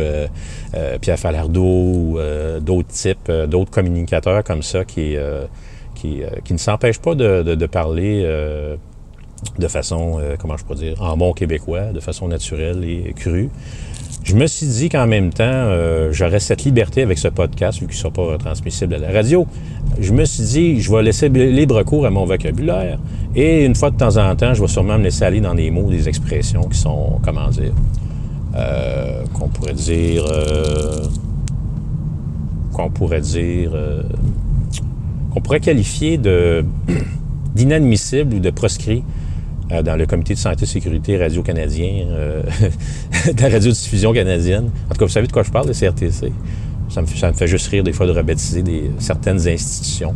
Pierre 1.01 1.19
Falardeau, 1.19 2.17
d'autres 2.61 2.89
types, 2.89 3.31
d'autres 3.47 3.71
communicateurs 3.71 4.43
comme 4.43 4.61
ça 4.61 4.85
qui, 4.85 5.15
ne 5.15 6.57
s'empêchent 6.57 6.99
pas 7.01 7.15
de, 7.15 7.43
de- 7.43 7.65
parler 7.65 8.23
de 9.57 9.67
façon, 9.67 10.21
comment 10.39 10.55
je 10.55 10.63
pourrais 10.63 10.79
dire, 10.79 11.01
en 11.01 11.17
bon 11.17 11.33
québécois, 11.33 11.91
de 11.93 11.99
façon 11.99 12.27
naturelle 12.27 12.83
et 12.83 13.13
crue. 13.15 13.49
Je 14.23 14.35
me 14.35 14.45
suis 14.45 14.67
dit 14.67 14.89
qu'en 14.89 15.07
même 15.07 15.33
temps, 15.33 15.43
euh, 15.45 16.09
j'aurais 16.11 16.39
cette 16.39 16.63
liberté 16.63 17.01
avec 17.01 17.17
ce 17.17 17.27
podcast, 17.27 17.79
vu 17.79 17.87
qu'il 17.87 17.95
ne 17.95 17.99
sera 17.99 18.11
pas 18.11 18.21
retransmissible 18.21 18.93
à 18.93 18.97
la 18.99 19.11
radio. 19.11 19.47
Je 19.99 20.13
me 20.13 20.25
suis 20.25 20.43
dit, 20.43 20.79
je 20.79 20.91
vais 20.91 21.01
laisser 21.01 21.27
libre 21.27 21.81
cours 21.83 22.05
à 22.05 22.11
mon 22.11 22.25
vocabulaire. 22.25 22.99
Et 23.35 23.65
une 23.65 23.73
fois 23.73 23.89
de 23.89 23.97
temps 23.97 24.17
en 24.17 24.35
temps, 24.35 24.53
je 24.53 24.61
vais 24.61 24.67
sûrement 24.67 24.99
me 24.99 25.03
laisser 25.03 25.23
aller 25.23 25.41
dans 25.41 25.55
des 25.55 25.71
mots, 25.71 25.89
des 25.89 26.07
expressions 26.07 26.63
qui 26.63 26.77
sont, 26.77 27.19
comment 27.23 27.49
dire, 27.49 27.73
euh, 28.55 29.23
qu'on 29.33 29.47
pourrait 29.47 29.73
dire, 29.73 30.23
euh, 30.31 31.03
qu'on 32.73 32.91
pourrait 32.91 33.21
dire, 33.21 33.71
qu'on 35.33 35.41
pourrait 35.41 35.61
qualifier 35.61 36.19
de 36.19 36.63
d'inadmissible 37.55 38.35
ou 38.35 38.39
de 38.39 38.51
proscrit 38.51 39.03
euh, 39.71 39.81
dans 39.81 39.95
le 39.95 40.05
comité 40.05 40.33
de 40.33 40.39
santé 40.39 40.63
et 40.63 40.65
sécurité 40.65 41.17
radio-canadien, 41.17 42.05
euh, 42.09 42.41
de 43.33 43.41
la 43.41 43.49
radiodiffusion 43.49 44.11
canadienne. 44.13 44.69
En 44.89 44.93
tout 44.93 44.99
cas, 44.99 45.05
vous 45.05 45.11
savez 45.11 45.27
de 45.27 45.31
quoi 45.31 45.43
je 45.43 45.51
parle, 45.51 45.67
le 45.67 45.73
CRTC. 45.73 46.31
Ça 46.89 47.01
me, 47.01 47.07
fait- 47.07 47.47
juste 47.47 47.67
rire 47.67 47.83
des 47.83 47.93
fois 47.93 48.05
de 48.05 48.11
rebaptiser 48.11 48.63
certaines 48.99 49.47
institutions, 49.47 50.13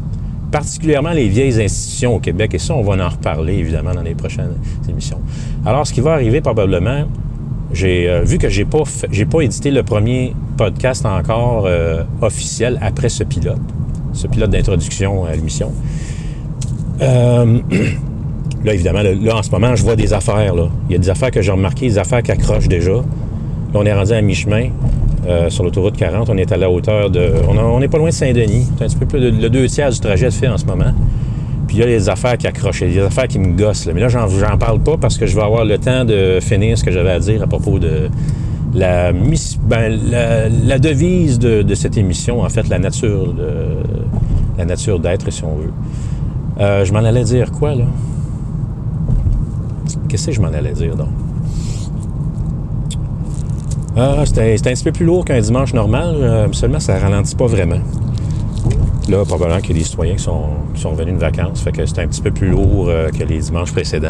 particulièrement 0.52 1.12
les 1.12 1.30
vieilles 1.30 1.62
institutions 1.62 2.16
au 2.16 2.20
Québec, 2.20 2.54
et 2.54 2.60
ça, 2.60 2.74
on 2.76 2.82
va 2.82 3.06
en 3.06 3.10
reparler 3.10 3.54
évidemment 3.54 3.94
dans 3.94 4.02
les 4.02 4.16
prochaines 4.16 4.56
émissions. 4.90 5.22
Alors, 5.66 5.88
ce 5.88 5.94
qui 5.94 6.02
va 6.02 6.12
arriver 6.14 6.42
probablement, 6.42 7.06
j'ai 7.72 8.10
euh, 8.10 8.24
vu 8.24 8.38
que 8.38 8.50
j'ai 8.50 8.66
pas 8.66 8.84
pas 9.32 9.42
édité 9.42 9.72
le 9.72 9.84
premier 9.84 10.34
podcast 10.58 11.06
encore 11.06 11.68
officiel 12.22 12.78
après 12.82 13.10
ce 13.10 13.24
pilote, 13.24 13.60
ce 14.12 14.28
pilote 14.28 14.50
d'introduction 14.50 15.24
à 15.26 15.32
l'émission. 15.34 15.72
Là, 18.66 18.74
évidemment, 18.74 19.02
là, 19.04 19.36
en 19.38 19.44
ce 19.44 19.52
moment, 19.52 19.76
je 19.76 19.84
vois 19.84 19.96
des 19.96 20.12
affaires. 20.12 20.56
Là. 20.56 20.70
Il 20.90 20.94
y 20.94 20.96
a 20.96 20.98
des 20.98 21.10
affaires 21.10 21.30
que 21.30 21.42
j'ai 21.42 21.52
remarquées, 21.52 21.88
des 21.88 21.98
affaires 22.00 22.24
qui 22.24 22.32
accrochent 22.32 22.68
déjà. 22.68 22.94
Là, 22.94 23.04
on 23.76 23.86
est 23.86 23.94
rendu 23.94 24.12
à 24.12 24.22
mi-chemin 24.22 24.70
euh, 25.28 25.50
sur 25.52 25.64
l'autoroute 25.64 25.96
40. 25.96 26.30
On 26.30 26.38
est 26.38 26.52
à 26.52 26.58
la 26.58 26.70
hauteur 26.70 27.12
de. 27.12 27.30
On, 27.48 27.58
a- 27.60 27.62
on 27.64 27.80
est 27.82 27.88
pas 27.88 28.00
loin 28.00 28.10
de 28.10 28.14
Saint-Denis. 28.14 28.68
C'est 28.78 28.84
un 28.86 28.88
petit 28.88 28.96
peu 28.96 29.06
plus. 29.06 29.20
Le, 29.20 29.30
le 29.30 29.50
deux 29.52 29.68
tiers 29.68 29.92
du 29.92 30.00
trajet 30.00 30.28
est 30.28 30.32
fait 30.32 30.48
en 30.48 30.58
ce 30.58 30.66
moment. 30.66 30.94
Puis 31.68 31.78
il 31.78 31.80
y 31.80 31.84
a 31.84 31.86
des 31.86 32.10
affaires 32.10 32.38
qui 32.40 32.48
accrochent. 32.48 32.82
Il 32.82 32.94
des 32.94 33.00
affaires 33.02 33.28
qui 33.28 33.38
me 33.38 33.56
gossent. 33.56 33.88
Mais 33.94 34.00
là, 34.02 34.08
j'en, 34.08 34.58
parle 34.58 34.80
pas 34.80 34.98
parce 34.98 35.20
que 35.20 35.28
je 35.28 35.36
vais 35.36 35.44
avoir 35.44 35.64
le 35.64 35.78
temps 35.78 36.04
de 36.04 36.40
finir 36.42 36.76
ce 36.76 36.84
que 36.84 36.92
j'avais 36.92 37.12
à 37.12 37.20
dire 37.20 37.44
à 37.44 37.48
propos 37.48 37.78
de 37.78 38.10
la, 38.74 39.12
ben, 39.14 40.00
la, 40.66 40.80
devise 40.80 41.38
de, 41.38 41.62
de 41.62 41.76
cette 41.76 41.98
émission, 41.98 42.42
en 42.42 42.50
fait, 42.50 42.68
la 42.68 42.80
nature, 42.80 43.32
de, 43.34 43.48
la 44.58 44.66
nature 44.66 45.00
d'être, 45.00 45.32
si 45.32 45.44
on 45.44 45.56
veut. 45.56 45.72
Euh, 46.60 46.84
je 46.84 46.94
m'en 46.94 47.00
allais 47.00 47.24
dire 47.24 47.52
quoi, 47.52 47.76
là? 47.76 47.86
Qu'est-ce 50.10 50.28
que 50.28 50.32
je 50.32 50.42
m'en 50.42 50.48
allais 50.48 50.74
dire, 50.74 50.96
donc? 50.96 51.10
Ah, 53.98 54.24
c'était 54.26 54.58
c'était 54.58 54.72
un 54.72 54.74
petit 54.74 54.84
peu 54.84 54.92
plus 54.92 55.06
lourd 55.06 55.24
qu'un 55.24 55.40
dimanche 55.40 55.74
normal, 55.74 56.16
euh, 56.20 56.48
seulement 56.52 56.80
ça 56.82 56.98
ralentit 57.00 57.36
pas 57.36 57.46
vraiment. 57.48 57.80
Là, 59.08 59.24
probablement 59.26 59.62
qu'il 59.62 59.72
y 59.76 59.80
a 59.80 59.82
des 59.82 59.86
citoyens 59.86 60.16
qui 60.16 60.24
sont, 60.24 60.42
qui 60.74 60.82
sont 60.82 60.94
de 60.94 61.12
vacances, 61.14 61.62
fait 61.62 61.72
que 61.72 61.86
c'était 61.86 62.02
un 62.02 62.08
petit 62.08 62.22
peu 62.22 62.32
plus 62.32 62.50
lourd 62.50 62.88
euh, 62.90 63.10
que 63.10 63.24
les 63.24 63.40
dimanches 63.40 63.72
précédents. 63.72 64.10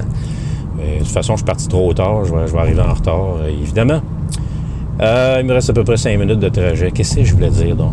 De 0.78 1.00
toute 1.00 1.08
façon, 1.08 1.34
je 1.34 1.38
suis 1.38 1.46
parti 1.46 1.68
trop 1.68 1.94
tard, 1.94 2.26
je 2.26 2.34
vais, 2.34 2.58
arriver 2.60 2.82
en 2.82 2.94
retard, 2.94 3.36
euh, 3.42 3.50
évidemment. 3.50 4.02
Il 5.00 5.46
me 5.46 5.54
reste 5.54 5.70
à 5.70 5.74
peu 5.74 5.84
près 5.84 5.98
cinq 5.98 6.18
minutes 6.18 6.40
de 6.40 6.50
trajet. 6.50 6.92
Qu'est-ce 6.92 7.18
que 7.18 7.24
je 7.24 7.34
voulais 7.34 7.50
dire, 7.50 7.76
donc? 7.76 7.92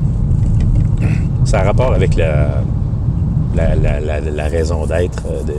Ça 1.45 1.61
a 1.61 1.65
rapport 1.65 1.93
avec 1.93 2.15
la, 2.17 2.63
la, 3.57 3.75
la- 3.75 4.21
la- 4.21 4.47
raison 4.49 4.87
d'être 4.87 5.23
de, 5.25 5.53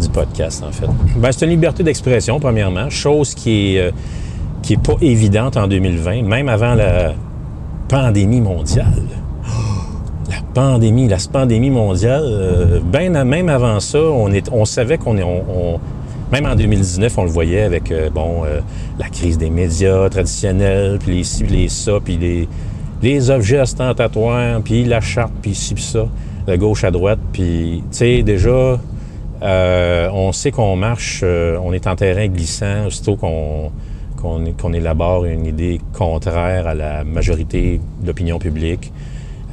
du 0.00 0.08
podcast, 0.08 0.62
en 0.66 0.72
fait. 0.72 0.86
Ben, 1.16 1.30
c'est 1.32 1.44
une 1.44 1.50
liberté 1.50 1.82
d'expression, 1.82 2.40
premièrement, 2.40 2.90
chose 2.90 3.34
qui 3.34 3.76
est, 3.76 3.80
euh, 3.80 3.90
qui 4.62 4.74
est 4.74 4.82
pas 4.82 4.96
évidente 5.00 5.56
en 5.56 5.66
2020, 5.66 6.22
même 6.22 6.48
avant 6.48 6.74
la 6.74 7.12
pandémie 7.88 8.40
mondiale. 8.40 9.02
La 10.30 10.40
pandémie, 10.62 11.08
la 11.08 11.18
pandémie 11.32 11.68
mondiale, 11.70 12.22
euh, 12.26 12.80
ben, 12.80 13.24
même 13.24 13.48
avant 13.48 13.78
ça, 13.80 13.98
on, 13.98 14.32
est, 14.32 14.48
on 14.52 14.64
savait 14.64 14.98
qu'on 14.98 15.16
est... 15.18 15.22
on- 15.22 15.80
même 16.32 16.46
en 16.46 16.54
2019, 16.54 17.18
on 17.18 17.24
le 17.24 17.30
voyait 17.30 17.62
avec 17.62 17.92
euh, 17.92 18.08
bon, 18.08 18.42
la 18.98 19.08
crise 19.08 19.36
des 19.36 19.50
médias 19.50 20.08
traditionnels, 20.08 20.98
puis 20.98 21.16
les 21.18 21.24
ci, 21.24 21.44
les 21.44 21.68
ça, 21.68 21.92
puis 22.02 22.16
les, 22.16 22.48
les 23.02 23.30
objets 23.30 23.60
ostentatoires, 23.60 24.60
puis 24.62 24.84
la 24.84 25.00
charte, 25.00 25.32
puis 25.42 25.54
ci, 25.54 25.74
puis 25.74 25.82
ça, 25.84 26.06
de 26.46 26.56
gauche 26.56 26.84
à 26.84 26.90
droite. 26.90 27.18
Puis, 27.32 27.82
tu 27.90 27.98
sais, 27.98 28.22
déjà, 28.22 28.78
euh, 29.44 30.08
on 30.12 30.32
sait 30.32 30.50
qu'on 30.50 30.76
marche, 30.76 31.20
euh, 31.22 31.58
on 31.62 31.72
est 31.72 31.86
en 31.86 31.96
terrain 31.96 32.26
glissant, 32.28 32.86
aussitôt 32.86 33.16
qu'on 33.16 34.72
élabore 34.72 35.26
une 35.26 35.46
idée 35.46 35.80
contraire 35.92 36.66
à 36.66 36.74
la 36.74 37.04
majorité 37.04 37.80
de 38.00 38.06
l'opinion 38.06 38.38
publique, 38.38 38.92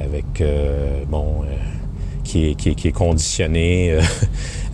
avec, 0.00 0.40
euh, 0.40 1.04
bon, 1.08 1.42
qui, 2.24 2.50
est, 2.50 2.54
qui, 2.54 2.92
conditionné 2.92 3.98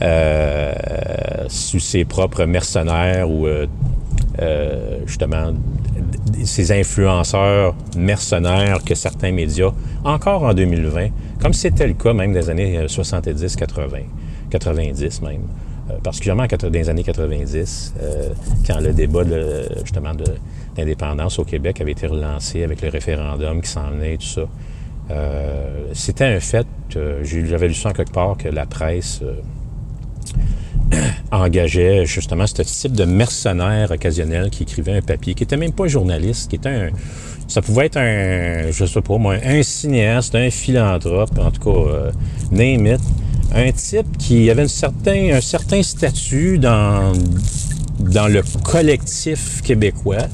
sous 1.49 1.81
ses 1.81 2.05
propres 2.05 2.45
mercenaires 2.45 3.29
ou 3.29 3.47
justement 5.07 5.53
ces 6.45 6.73
influenceurs 6.73 7.75
mercenaires 7.97 8.83
que 8.85 8.95
certains 8.95 9.33
médias, 9.33 9.73
encore 10.05 10.45
en 10.45 10.55
2020, 10.55 11.09
comme 11.41 11.53
c'était 11.53 11.87
le 11.87 11.95
cas 11.95 12.13
même 12.13 12.33
des 12.33 12.51
années 12.51 12.79
euh, 12.79 12.89
70, 12.89 13.57
80, 13.57 13.99
90 14.49 15.23
même, 15.23 15.43
euh, 15.91 15.99
particulièrement 16.03 16.47
dans 16.47 16.69
les 16.69 16.89
années 16.89 17.03
90, 17.03 17.95
euh, 18.03 18.29
quand 18.67 18.81
le 18.81 18.93
débat 18.93 19.25
de, 19.25 19.69
justement 19.83 20.15
de 20.15 20.25
d'indépendance 20.77 21.41
au 21.41 21.45
Québec 21.45 21.81
avait 21.81 21.91
été 21.91 22.07
relancé 22.07 22.63
avec 22.63 22.83
le 22.83 22.89
référendum 22.89 23.61
qui 23.61 23.69
s'en 23.69 23.91
venait 23.91 24.15
et 24.15 24.19
tout 24.19 24.27
ça. 24.27 24.43
Euh, 25.11 25.87
c'était 25.93 26.27
un 26.27 26.39
fait, 26.39 26.67
j'avais 27.23 27.69
lu 27.69 27.75
ça 27.75 27.89
en 27.89 27.93
quelque 27.93 28.13
part, 28.13 28.37
que 28.37 28.49
la 28.49 28.65
presse 28.65 29.21
engageait 31.33 32.07
justement 32.07 32.47
ce 32.47 32.63
type 32.63 32.93
de 32.93 33.05
mercenaire 33.05 33.91
occasionnel 33.91 34.51
qui 34.51 34.63
écrivait 34.63 34.99
un 34.99 35.03
papier, 35.03 35.35
qui 35.35 35.43
était 35.43 35.57
même 35.57 35.73
pas 35.73 35.89
journaliste, 35.89 36.51
qui 36.51 36.57
était 36.57 36.69
un... 36.69 36.91
Ça 37.49 37.61
pouvait 37.61 37.87
être 37.87 37.97
un, 37.97 38.71
je 38.71 38.85
sais 38.85 39.01
pas 39.01 39.17
moi, 39.17 39.37
un 39.43 39.63
cinéaste, 39.63 40.35
un 40.37 40.51
philanthrope, 40.51 41.37
en 41.39 41.51
tout 41.51 41.73
cas, 41.73 42.13
name 42.53 42.87
it. 42.87 43.01
Un 43.55 43.73
type 43.73 44.19
qui 44.19 44.51
avait 44.51 44.63
un 44.63 44.69
certain, 44.69 45.35
un 45.35 45.41
certain 45.41 45.83
statut 45.83 46.59
dans, 46.59 47.13
dans 48.01 48.29
le 48.29 48.43
collectif 48.63 49.63
québécois 49.63 50.29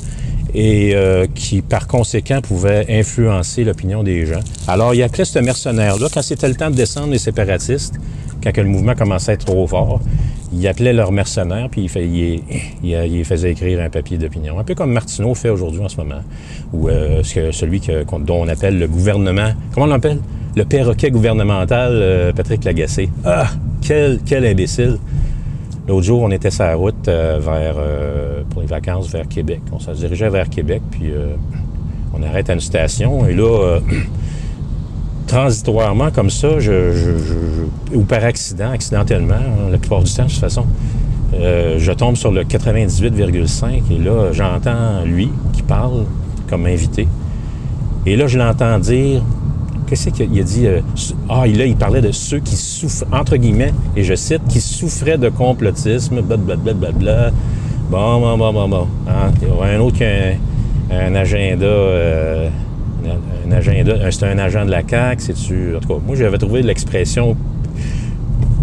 et 0.54 0.94
euh, 0.94 1.26
qui, 1.34 1.62
par 1.62 1.88
conséquent, 1.88 2.40
pouvait 2.40 2.86
influencer 2.88 3.64
l'opinion 3.64 4.02
des 4.02 4.24
gens. 4.24 4.40
Alors, 4.68 4.94
il 4.94 5.02
appelait 5.02 5.24
ce 5.24 5.40
mercenaire-là, 5.40 6.08
quand 6.12 6.22
c'était 6.22 6.48
le 6.48 6.54
temps 6.54 6.70
de 6.70 6.76
descendre 6.76 7.10
les 7.10 7.18
séparatistes, 7.18 7.94
quand 8.42 8.56
le 8.56 8.64
mouvement 8.64 8.94
commençait 8.94 9.32
à 9.32 9.34
être 9.34 9.46
trop 9.46 9.66
fort, 9.66 10.00
il 10.52 10.66
appelait 10.68 10.92
leurs 10.92 11.10
mercenaires, 11.10 11.68
puis 11.70 11.90
il, 11.90 13.24
faisait 13.24 13.50
écrire 13.50 13.80
un 13.80 13.90
papier 13.90 14.16
d'opinion. 14.16 14.58
Un 14.58 14.64
peu 14.64 14.76
comme 14.76 14.92
Martineau 14.92 15.34
fait 15.34 15.48
aujourd'hui 15.48 15.80
en 15.80 15.88
ce 15.88 15.96
moment, 15.96 16.22
ou 16.72 16.88
euh, 16.88 17.22
celui 17.24 17.80
que, 17.80 18.04
dont 18.18 18.42
on 18.42 18.48
appelle 18.48 18.78
le 18.78 18.86
gouvernement, 18.86 19.52
comment 19.72 19.86
on 19.86 19.88
l'appelle? 19.88 20.20
Le 20.56 20.64
perroquet 20.64 21.10
gouvernemental, 21.10 21.90
euh, 21.94 22.32
Patrick 22.32 22.62
Lagacé. 22.62 23.10
Ah, 23.24 23.48
quel, 23.82 24.20
imbécile! 24.46 24.98
L'autre 25.88 26.06
jour, 26.06 26.22
on 26.22 26.30
était 26.30 26.52
sur 26.52 26.62
la 26.62 26.76
route 26.76 27.08
euh, 27.08 27.40
vers, 27.42 27.74
euh, 27.76 28.42
pour 28.50 28.60
les 28.60 28.68
vacances 28.68 29.10
vers 29.10 29.26
Québec. 29.26 29.60
On 29.72 29.80
se 29.80 29.90
dirigeait 29.90 30.30
vers 30.30 30.48
Québec, 30.48 30.80
puis 30.92 31.10
on 32.16 32.22
arrête 32.22 32.50
à 32.50 32.52
une 32.52 32.60
station. 32.60 33.26
Et 33.26 33.34
là, 33.34 33.80
transitoirement, 35.26 36.12
comme 36.12 36.30
ça, 36.30 36.50
ou 37.92 38.02
par 38.02 38.24
accident, 38.24 38.70
accidentellement, 38.70 39.34
hein, 39.34 39.70
la 39.72 39.78
plupart 39.78 40.04
du 40.04 40.12
temps, 40.14 40.26
de 40.26 40.30
toute 40.30 40.38
façon, 40.38 40.66
je 41.32 41.92
tombe 41.92 42.14
sur 42.14 42.30
le 42.30 42.44
98,5 42.44 43.90
et 43.90 43.98
là, 43.98 44.30
j'entends 44.32 45.02
lui 45.04 45.30
qui 45.52 45.62
parle 45.62 46.04
comme 46.48 46.66
invité. 46.66 47.08
Et 48.06 48.14
là, 48.14 48.28
je 48.28 48.38
l'entends 48.38 48.78
dire 48.78 49.22
Qu'est-ce 49.94 50.10
qu'il 50.10 50.40
a 50.40 50.42
dit? 50.42 50.66
euh, 50.66 50.80
ah, 51.28 51.46
là, 51.46 51.66
il 51.66 51.76
parlait 51.76 52.00
de 52.00 52.10
ceux 52.10 52.40
qui 52.40 52.56
souffrent, 52.56 53.04
entre 53.12 53.36
guillemets, 53.36 53.72
et 53.94 54.02
je 54.02 54.16
cite, 54.16 54.42
qui 54.48 54.60
souffraient 54.60 55.18
de 55.18 55.28
complotisme, 55.28 56.20
blablabla. 56.20 56.72
Bla, 56.72 56.90
bla, 56.90 56.90
bla. 56.90 57.30
Bon, 57.90 58.18
bon, 58.18 58.36
bon, 58.36 58.52
bon, 58.52 58.68
bon. 58.68 58.88
Hein, 59.08 59.30
un 59.62 59.78
autre 59.78 59.98
qui 59.98 60.02
a 60.02 60.08
un, 60.90 61.12
un 61.12 61.14
agenda, 61.14 61.64
euh, 61.64 62.48
un, 63.46 63.52
agenda, 63.52 64.10
c'est 64.10 64.24
un 64.24 64.38
agent 64.38 64.64
de 64.64 64.72
la 64.72 64.82
CAQ, 64.84 65.22
c'est-tu? 65.22 65.76
En 65.76 65.78
tout 65.78 65.86
cas, 65.86 66.00
moi, 66.04 66.16
j'avais 66.16 66.38
trouvé 66.38 66.62
l'expression 66.62 67.36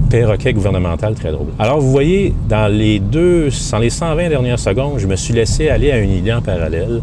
perroquet 0.09 0.51
gouvernemental 0.51 1.15
très 1.15 1.31
drôle. 1.31 1.47
Alors, 1.57 1.79
vous 1.79 1.91
voyez, 1.91 2.33
dans 2.49 2.69
les 2.69 2.99
deux, 2.99 3.47
dans 3.71 3.79
les 3.79 3.89
120 3.89 4.27
dernières 4.27 4.59
secondes, 4.59 4.95
je 4.97 5.07
me 5.07 5.15
suis 5.15 5.33
laissé 5.33 5.69
aller 5.69 5.91
à 5.91 5.97
une 5.97 6.11
idée 6.11 6.33
en 6.33 6.41
parallèle. 6.41 7.01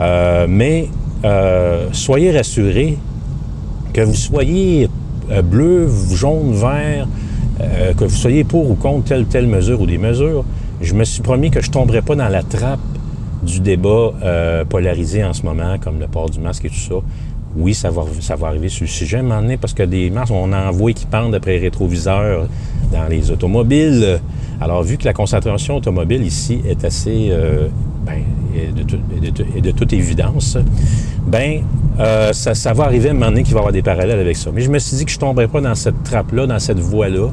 Euh, 0.00 0.46
mais 0.48 0.88
euh, 1.24 1.86
soyez 1.92 2.36
rassurés 2.36 2.98
que 3.92 4.00
vous 4.00 4.14
soyez 4.14 4.88
euh, 5.30 5.42
bleu, 5.42 5.88
jaune, 6.12 6.52
vert, 6.52 7.06
euh, 7.60 7.94
que 7.94 8.04
vous 8.04 8.16
soyez 8.16 8.44
pour 8.44 8.70
ou 8.70 8.74
contre 8.74 9.04
telle 9.08 9.26
telle 9.26 9.46
mesure 9.46 9.80
ou 9.80 9.86
des 9.86 9.98
mesures, 9.98 10.44
je 10.80 10.94
me 10.94 11.04
suis 11.04 11.22
promis 11.22 11.50
que 11.50 11.60
je 11.60 11.68
ne 11.68 11.72
tomberais 11.72 12.02
pas 12.02 12.16
dans 12.16 12.28
la 12.28 12.42
trappe 12.42 12.80
du 13.42 13.60
débat 13.60 14.12
euh, 14.22 14.64
polarisé 14.64 15.24
en 15.24 15.32
ce 15.32 15.42
moment, 15.42 15.76
comme 15.78 15.98
le 15.98 16.06
port 16.06 16.30
du 16.30 16.40
masque 16.40 16.64
et 16.64 16.68
tout 16.68 16.74
ça. 16.74 16.94
Oui, 17.54 17.74
ça 17.74 17.90
va, 17.90 18.46
arriver 18.46 18.70
sur 18.70 18.84
le 18.84 18.88
sujet 18.88 19.22
donné, 19.22 19.58
parce 19.58 19.74
que 19.74 19.82
des 19.82 20.08
masques, 20.08 20.32
on 20.32 20.52
en 20.54 20.70
voit 20.70 20.92
qui 20.92 21.04
pendent 21.04 21.34
après 21.34 21.52
les 21.52 21.58
rétroviseurs 21.58 22.48
dans 22.90 23.06
les 23.10 23.30
automobiles. 23.30 24.20
Alors, 24.58 24.82
vu 24.82 24.96
que 24.96 25.04
la 25.04 25.12
concentration 25.12 25.76
automobile 25.76 26.22
ici 26.22 26.62
est 26.66 26.82
assez, 26.84 27.30
ben, 28.04 28.22
est 28.54 29.60
de, 29.62 29.70
toute 29.70 29.92
évidence, 29.92 30.58
ben, 31.26 31.62
euh, 32.00 32.32
ça, 32.32 32.72
va 32.72 32.84
arriver 32.84 33.08
à 33.08 33.10
un 33.12 33.14
moment 33.14 33.26
donné 33.26 33.42
qu'il 33.42 33.52
va 33.54 33.58
y 33.58 33.62
avoir 33.62 33.72
des 33.72 33.82
parallèles 33.82 34.18
avec 34.20 34.36
ça. 34.36 34.50
Mais 34.52 34.60
je 34.62 34.70
me 34.70 34.78
suis 34.78 34.96
dit 34.96 35.04
que 35.04 35.10
je 35.10 35.16
ne 35.16 35.20
tomberais 35.20 35.48
pas 35.48 35.60
dans 35.60 35.74
cette 35.74 36.02
trappe-là, 36.02 36.46
dans 36.46 36.58
cette 36.58 36.80
voie-là, 36.80 37.28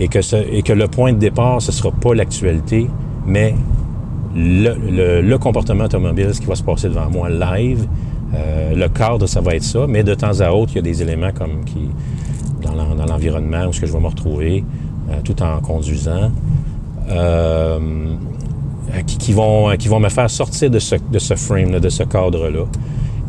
et 0.00 0.08
que, 0.08 0.20
ce- 0.22 0.36
et 0.50 0.62
que 0.62 0.72
le 0.72 0.88
point 0.88 1.12
de 1.12 1.18
départ, 1.18 1.62
ce 1.62 1.70
ne 1.70 1.74
sera 1.76 1.92
pas 1.92 2.14
l'actualité, 2.14 2.88
mais 3.26 3.54
le, 4.34 5.20
le- 5.22 5.38
comportement 5.38 5.84
automobile, 5.84 6.30
ce 6.34 6.40
qui 6.40 6.46
va 6.46 6.56
se 6.56 6.62
passer 6.64 6.88
devant 6.88 7.08
moi 7.10 7.30
live. 7.30 7.86
Euh, 8.34 8.74
le 8.74 8.88
cadre, 8.88 9.26
ça 9.28 9.40
va 9.40 9.54
être 9.54 9.62
ça, 9.62 9.86
mais 9.88 10.02
de 10.02 10.12
temps 10.14 10.40
à 10.40 10.50
autre, 10.50 10.72
il 10.72 10.76
y 10.76 10.78
a 10.80 10.82
des 10.82 11.02
éléments 11.02 11.30
comme 11.32 11.64
qui 11.64 11.88
dans 12.62 13.04
l'environnement 13.06 13.66
où 13.68 13.72
ce 13.72 13.80
que 13.80 13.86
je 13.86 13.92
vais 13.92 14.00
me 14.00 14.08
retrouver 14.08 14.64
euh, 15.10 15.20
tout 15.22 15.40
en 15.42 15.60
conduisant. 15.60 16.32
Euh, 17.10 17.78
qui, 19.06 19.18
qui 19.18 19.32
vont, 19.32 19.70
qui 19.78 19.88
vont 19.88 20.00
me 20.00 20.08
faire 20.08 20.30
sortir 20.30 20.70
de 20.70 20.78
ce, 20.78 20.96
de 21.10 21.18
ce 21.18 21.34
frame, 21.34 21.78
de 21.80 21.88
ce 21.88 22.02
cadre-là, 22.04 22.64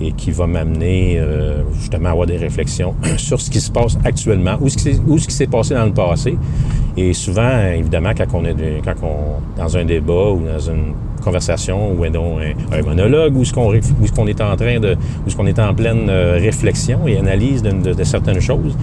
et 0.02 0.12
qui 0.12 0.32
va 0.32 0.46
m'amener 0.46 1.16
euh, 1.18 1.62
justement 1.80 2.10
à 2.10 2.12
avoir 2.12 2.28
des 2.28 2.38
réflexions 2.38 2.94
sur 3.18 3.40
ce 3.40 3.50
qui 3.50 3.62
se 3.62 3.72
passe 3.72 3.98
actuellement 4.04 4.58
ou 4.60 4.68
ce 4.70 4.78
qui, 4.78 5.00
ou 5.08 5.18
ce 5.18 5.28
qui 5.28 5.34
s'est 5.34 5.48
passé 5.48 5.74
dans 5.74 5.86
le 5.86 5.94
passé. 5.94 6.38
Et 6.98 7.14
souvent, 7.14 7.62
évidemment, 7.78 8.12
quand 8.16 8.26
on 8.34 8.46
est 8.46 8.56
quand 8.84 8.94
on, 9.04 9.60
dans 9.62 9.78
un 9.78 9.86
débat 9.86 10.32
ou 10.32 10.42
dans 10.46 10.60
une 10.60 10.94
conversation 11.24 11.94
ou 11.94 12.08
donc 12.10 12.40
un, 12.72 12.78
un 12.78 12.82
monologue, 12.84 13.36
où 13.38 13.44
ce 13.46 13.54
qu'on 13.54 13.72
ce 13.74 14.12
qu'on 14.12 14.28
est 14.28 14.42
en 14.42 14.56
train 14.56 14.80
de, 14.80 14.96
où 15.26 15.30
ce 15.30 15.36
qu'on 15.36 15.48
est 15.48 15.60
en 15.60 15.74
pleine 15.74 16.08
euh, 16.10 16.38
réflexion 16.40 17.08
et 17.08 17.18
analyse 17.18 17.64
de, 17.64 17.72
de- 17.94 18.04
certaines 18.04 18.40
choses, 18.42 18.78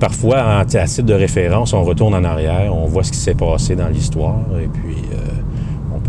parfois, 0.00 0.58
à 0.58 0.64
titre 0.64 1.02
de 1.02 1.14
référence, 1.14 1.72
on 1.72 1.82
retourne 1.82 2.14
en 2.14 2.24
arrière, 2.24 2.72
on 2.74 2.86
voit 2.86 3.02
ce 3.04 3.12
qui 3.12 3.18
s'est 3.18 3.34
passé 3.34 3.74
dans 3.76 3.88
l'histoire, 3.88 4.38
et 4.62 4.66
puis 4.68 4.96
euh, 5.12 5.16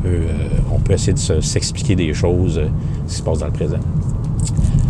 euh, 0.08 0.48
on 0.74 0.80
peut 0.80 0.94
essayer 0.94 1.14
de 1.14 1.20
se- 1.20 1.42
s'expliquer 1.42 1.96
des 1.96 2.14
choses, 2.14 2.58
euh, 2.58 2.68
ce 3.08 3.12
qui 3.14 3.18
se 3.20 3.24
passe 3.24 3.40
dans 3.40 3.46
le 3.48 3.52
présent. 3.52 3.78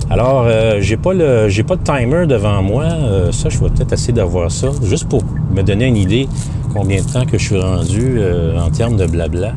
Alors, 0.10 0.46
euh, 0.48 0.78
j'ai 0.80 0.96
pas 0.98 1.12
pas 1.12 1.76
de 1.76 1.84
timer 1.84 2.26
devant 2.28 2.62
moi. 2.64 2.84
Euh, 2.86 3.32
ça, 3.32 3.50
je 3.50 3.58
vais 3.60 3.70
peut-être 3.70 3.94
essayer 3.94 4.14
d'avoir 4.14 4.50
ça, 4.52 4.70
juste 4.84 5.10
pour 5.10 5.22
me 5.54 5.62
donner 5.64 5.86
une 5.88 5.98
idée 5.98 6.28
combien 6.74 7.02
de 7.02 7.08
temps 7.12 7.26
que 7.26 7.38
je 7.38 7.44
suis 7.44 7.60
rendu 7.60 8.20
en 8.58 8.70
termes 8.70 8.96
de 8.98 9.06
blabla. 9.06 9.54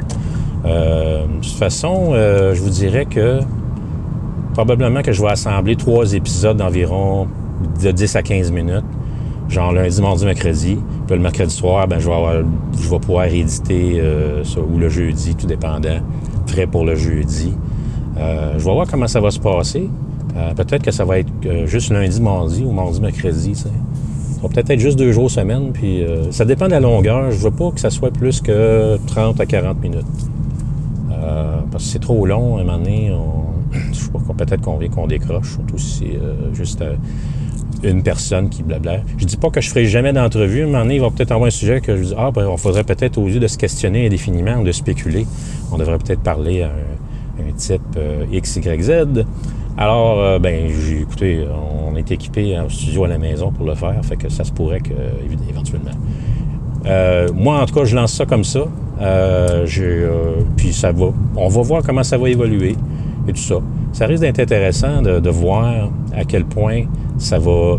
De 0.64 1.40
toute 1.43 1.52
façon, 1.59 2.12
je 2.14 2.61
vous 2.61 2.71
dirais 2.71 3.07
que 3.07 3.40
probablement 4.55 5.02
que 5.02 5.12
je 5.12 5.23
vais 5.23 5.31
assembler 5.31 5.76
trois 5.76 6.12
épisodes 6.14 6.57
d'environ 6.57 7.26
de 7.83 7.90
10 7.90 8.17
à 8.17 8.23
15 8.23 8.50
minutes. 8.50 8.85
Genre 9.50 9.73
lundi, 9.73 10.00
mardi, 10.00 10.25
mercredi. 10.25 10.78
Puis 11.07 11.16
le 11.16 11.23
mercredi 11.23 11.52
soir, 11.52 11.88
ben, 11.88 11.99
je, 11.99 12.09
vais 12.09 12.99
pouvoir 13.00 13.25
éditer 13.25 14.00
euh, 14.00 14.45
ça, 14.45 14.61
ou 14.61 14.78
le 14.78 14.88
jeudi, 14.88 15.35
tout 15.35 15.49
dépendant. 15.49 15.99
Prêt 16.47 16.69
pour 16.69 16.85
le 16.85 16.95
jeudi. 16.95 17.52
Euh, 18.16 18.52
je 18.59 18.64
vais 18.64 18.73
voir 18.73 18.87
comment 18.88 19.09
ça 19.09 19.21
va 19.21 19.33
se 19.33 19.40
passer. 19.40 19.90
Euh, 20.37 20.54
peut-être 20.54 20.85
que 20.85 20.92
ça 20.92 21.04
va 21.04 21.19
être 21.19 21.33
juste 21.64 21.90
lundi, 21.90 22.21
mardi 22.21 22.65
ou 22.65 22.71
mardi, 22.71 23.00
mercredi. 23.00 23.56
Ça 23.56 23.71
va 24.41 24.49
peut-être 24.49 24.71
être 24.71 24.78
juste 24.78 24.97
deux 24.97 25.10
jours 25.10 25.28
semaine. 25.28 25.73
Puis 25.73 26.04
ça 26.30 26.45
dépend 26.45 26.67
de 26.67 26.71
la 26.71 26.80
longueur. 26.80 27.32
Je 27.32 27.39
veux 27.39 27.50
pas 27.50 27.73
que 27.73 27.80
ça 27.80 27.91
soit 27.91 28.13
plus 28.13 28.41
que 28.41 28.99
30 29.08 29.41
à 29.41 29.47
40 29.47 29.82
minutes. 29.82 30.06
Parce 31.73 31.84
que 31.84 31.91
c'est 31.91 31.99
trop 31.99 32.26
long, 32.26 32.56
à 32.56 32.60
un 32.60 32.65
moment 32.65 32.78
donné, 32.78 33.13
on... 33.13 33.50
je 33.93 33.99
sais 33.99 34.10
pas, 34.10 34.45
peut-être 34.45 34.63
qu'on 34.63 34.76
vient 34.76 34.89
qu'on 34.89 35.06
décroche, 35.06 35.52
surtout 35.52 35.78
si 35.78 35.99
c'est 35.99 36.56
juste 36.56 36.82
une 37.82 38.02
personne 38.02 38.49
qui 38.49 38.62
blabla. 38.62 39.00
Je 39.19 39.25
dis 39.25 39.36
pas 39.36 39.50
que 39.50 39.60
je 39.60 39.69
ferai 39.69 39.86
jamais 39.86 40.12
d'entrevue, 40.12 40.62
à 40.62 40.64
un 40.64 40.69
moment 40.69 40.90
il 40.90 41.00
va 41.00 41.10
peut-être 41.10 41.32
avoir 41.32 41.49
un 41.49 41.50
sujet 41.50 41.80
que 41.80 41.97
je 41.97 42.02
dis, 42.02 42.14
ah, 42.16 42.30
ben, 42.30 42.47
on 42.47 42.56
faudrait 42.56 42.84
peut-être, 42.84 43.19
au 43.19 43.26
lieu 43.26 43.38
de 43.38 43.47
se 43.47 43.58
questionner 43.58 44.06
indéfiniment 44.06 44.62
de 44.62 44.73
spéculer, 44.73 45.26
on 45.73 45.78
devrait 45.78 45.99
peut-être 45.99 46.21
parler 46.21 46.62
à 46.62 46.69
un, 46.69 47.52
type 47.56 47.80
euh, 47.97 48.25
X, 48.32 48.56
Y, 48.56 48.82
Z. 48.82 48.93
Alors, 49.76 50.21
euh, 50.21 50.38
ben, 50.38 50.69
j'ai 50.69 51.00
écoutez, 51.00 51.47
on 51.90 51.97
est 51.97 52.10
équipé 52.10 52.58
en 52.58 52.69
studio 52.69 53.04
à 53.04 53.08
la 53.08 53.19
maison 53.19 53.50
pour 53.50 53.66
le 53.66 53.75
faire, 53.75 53.99
fait 54.02 54.16
que 54.16 54.28
ça 54.28 54.45
se 54.45 54.52
pourrait 54.52 54.80
que, 54.80 54.93
éventuellement. 55.49 55.90
Euh, 56.86 57.28
moi, 57.34 57.60
en 57.60 57.66
tout 57.66 57.75
cas, 57.75 57.84
je 57.84 57.97
lance 57.97 58.12
ça 58.12 58.26
comme 58.26 58.45
ça. 58.45 58.60
Puis 60.56 60.73
ça 60.73 60.93
va. 60.93 61.06
On 61.36 61.49
va 61.49 61.62
voir 61.62 61.82
comment 61.82 62.02
ça 62.02 62.19
va 62.19 62.28
évoluer 62.28 62.76
et 63.28 63.33
tout 63.33 63.41
ça. 63.41 63.56
Ça 63.93 64.06
risque 64.06 64.23
d'être 64.23 64.41
intéressant 64.41 65.02
de, 65.02 65.30
voir 65.30 65.91
à 66.15 66.25
quel 66.25 66.45
point 66.45 66.83
ça 67.19 67.39
va 67.39 67.78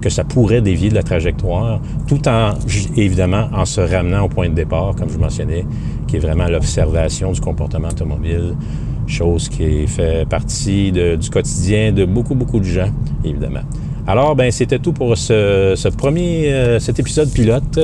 que 0.00 0.10
ça 0.10 0.22
pourrait 0.22 0.60
dévier 0.60 0.90
de 0.90 0.94
la 0.94 1.02
trajectoire, 1.02 1.80
tout 2.06 2.28
en, 2.28 2.54
évidemment, 2.96 3.48
en 3.52 3.64
se 3.64 3.80
ramenant 3.80 4.26
au 4.26 4.28
point 4.28 4.48
de 4.48 4.54
départ, 4.54 4.94
comme 4.96 5.10
je 5.10 5.18
mentionnais, 5.18 5.66
qui 6.06 6.16
est 6.16 6.20
vraiment 6.20 6.46
l'observation 6.46 7.32
du 7.32 7.40
comportement 7.40 7.88
automobile, 7.88 8.54
chose 9.08 9.48
qui 9.48 9.88
fait 9.88 10.28
partie 10.28 10.92
du 10.92 11.30
quotidien 11.30 11.90
de 11.90 12.04
beaucoup, 12.04 12.36
beaucoup 12.36 12.60
de 12.60 12.64
gens, 12.64 12.90
évidemment. 13.24 13.62
Alors, 14.06 14.36
ben, 14.36 14.50
c'était 14.50 14.78
tout 14.78 14.92
pour 14.92 15.18
ce, 15.18 15.88
premier, 15.96 16.52
euh, 16.52 16.78
cet 16.78 16.98
épisode 16.98 17.30
pilote. 17.30 17.78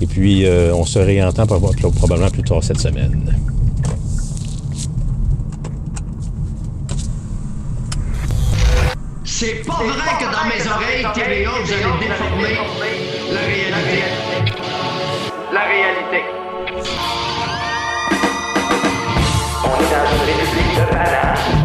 Et 0.00 0.06
puis, 0.06 0.44
euh, 0.44 0.74
on 0.74 0.84
se 0.84 0.98
réentend 0.98 1.44
proba- 1.44 1.92
probablement 1.92 2.30
plus 2.30 2.42
tard 2.42 2.64
cette 2.64 2.80
semaine. 2.80 3.20
C'est 9.44 9.66
pas 9.66 9.72
vrai 9.72 10.12
que 10.20 10.26
dans 10.30 10.44
mes 10.44 10.64
oreilles, 10.70 11.04
TVA, 11.14 11.50
vous 11.50 11.72
allez 11.72 11.82
déformer 11.98 12.54
la 13.32 13.40
réalité. 13.40 13.98
La 15.52 15.62
réalité. 15.62 16.20
On 19.64 19.78
est 19.80 19.90
dans 19.90 20.06
une 20.14 20.22
république 20.28 20.74
de 20.76 20.84
bananes. 20.92 21.62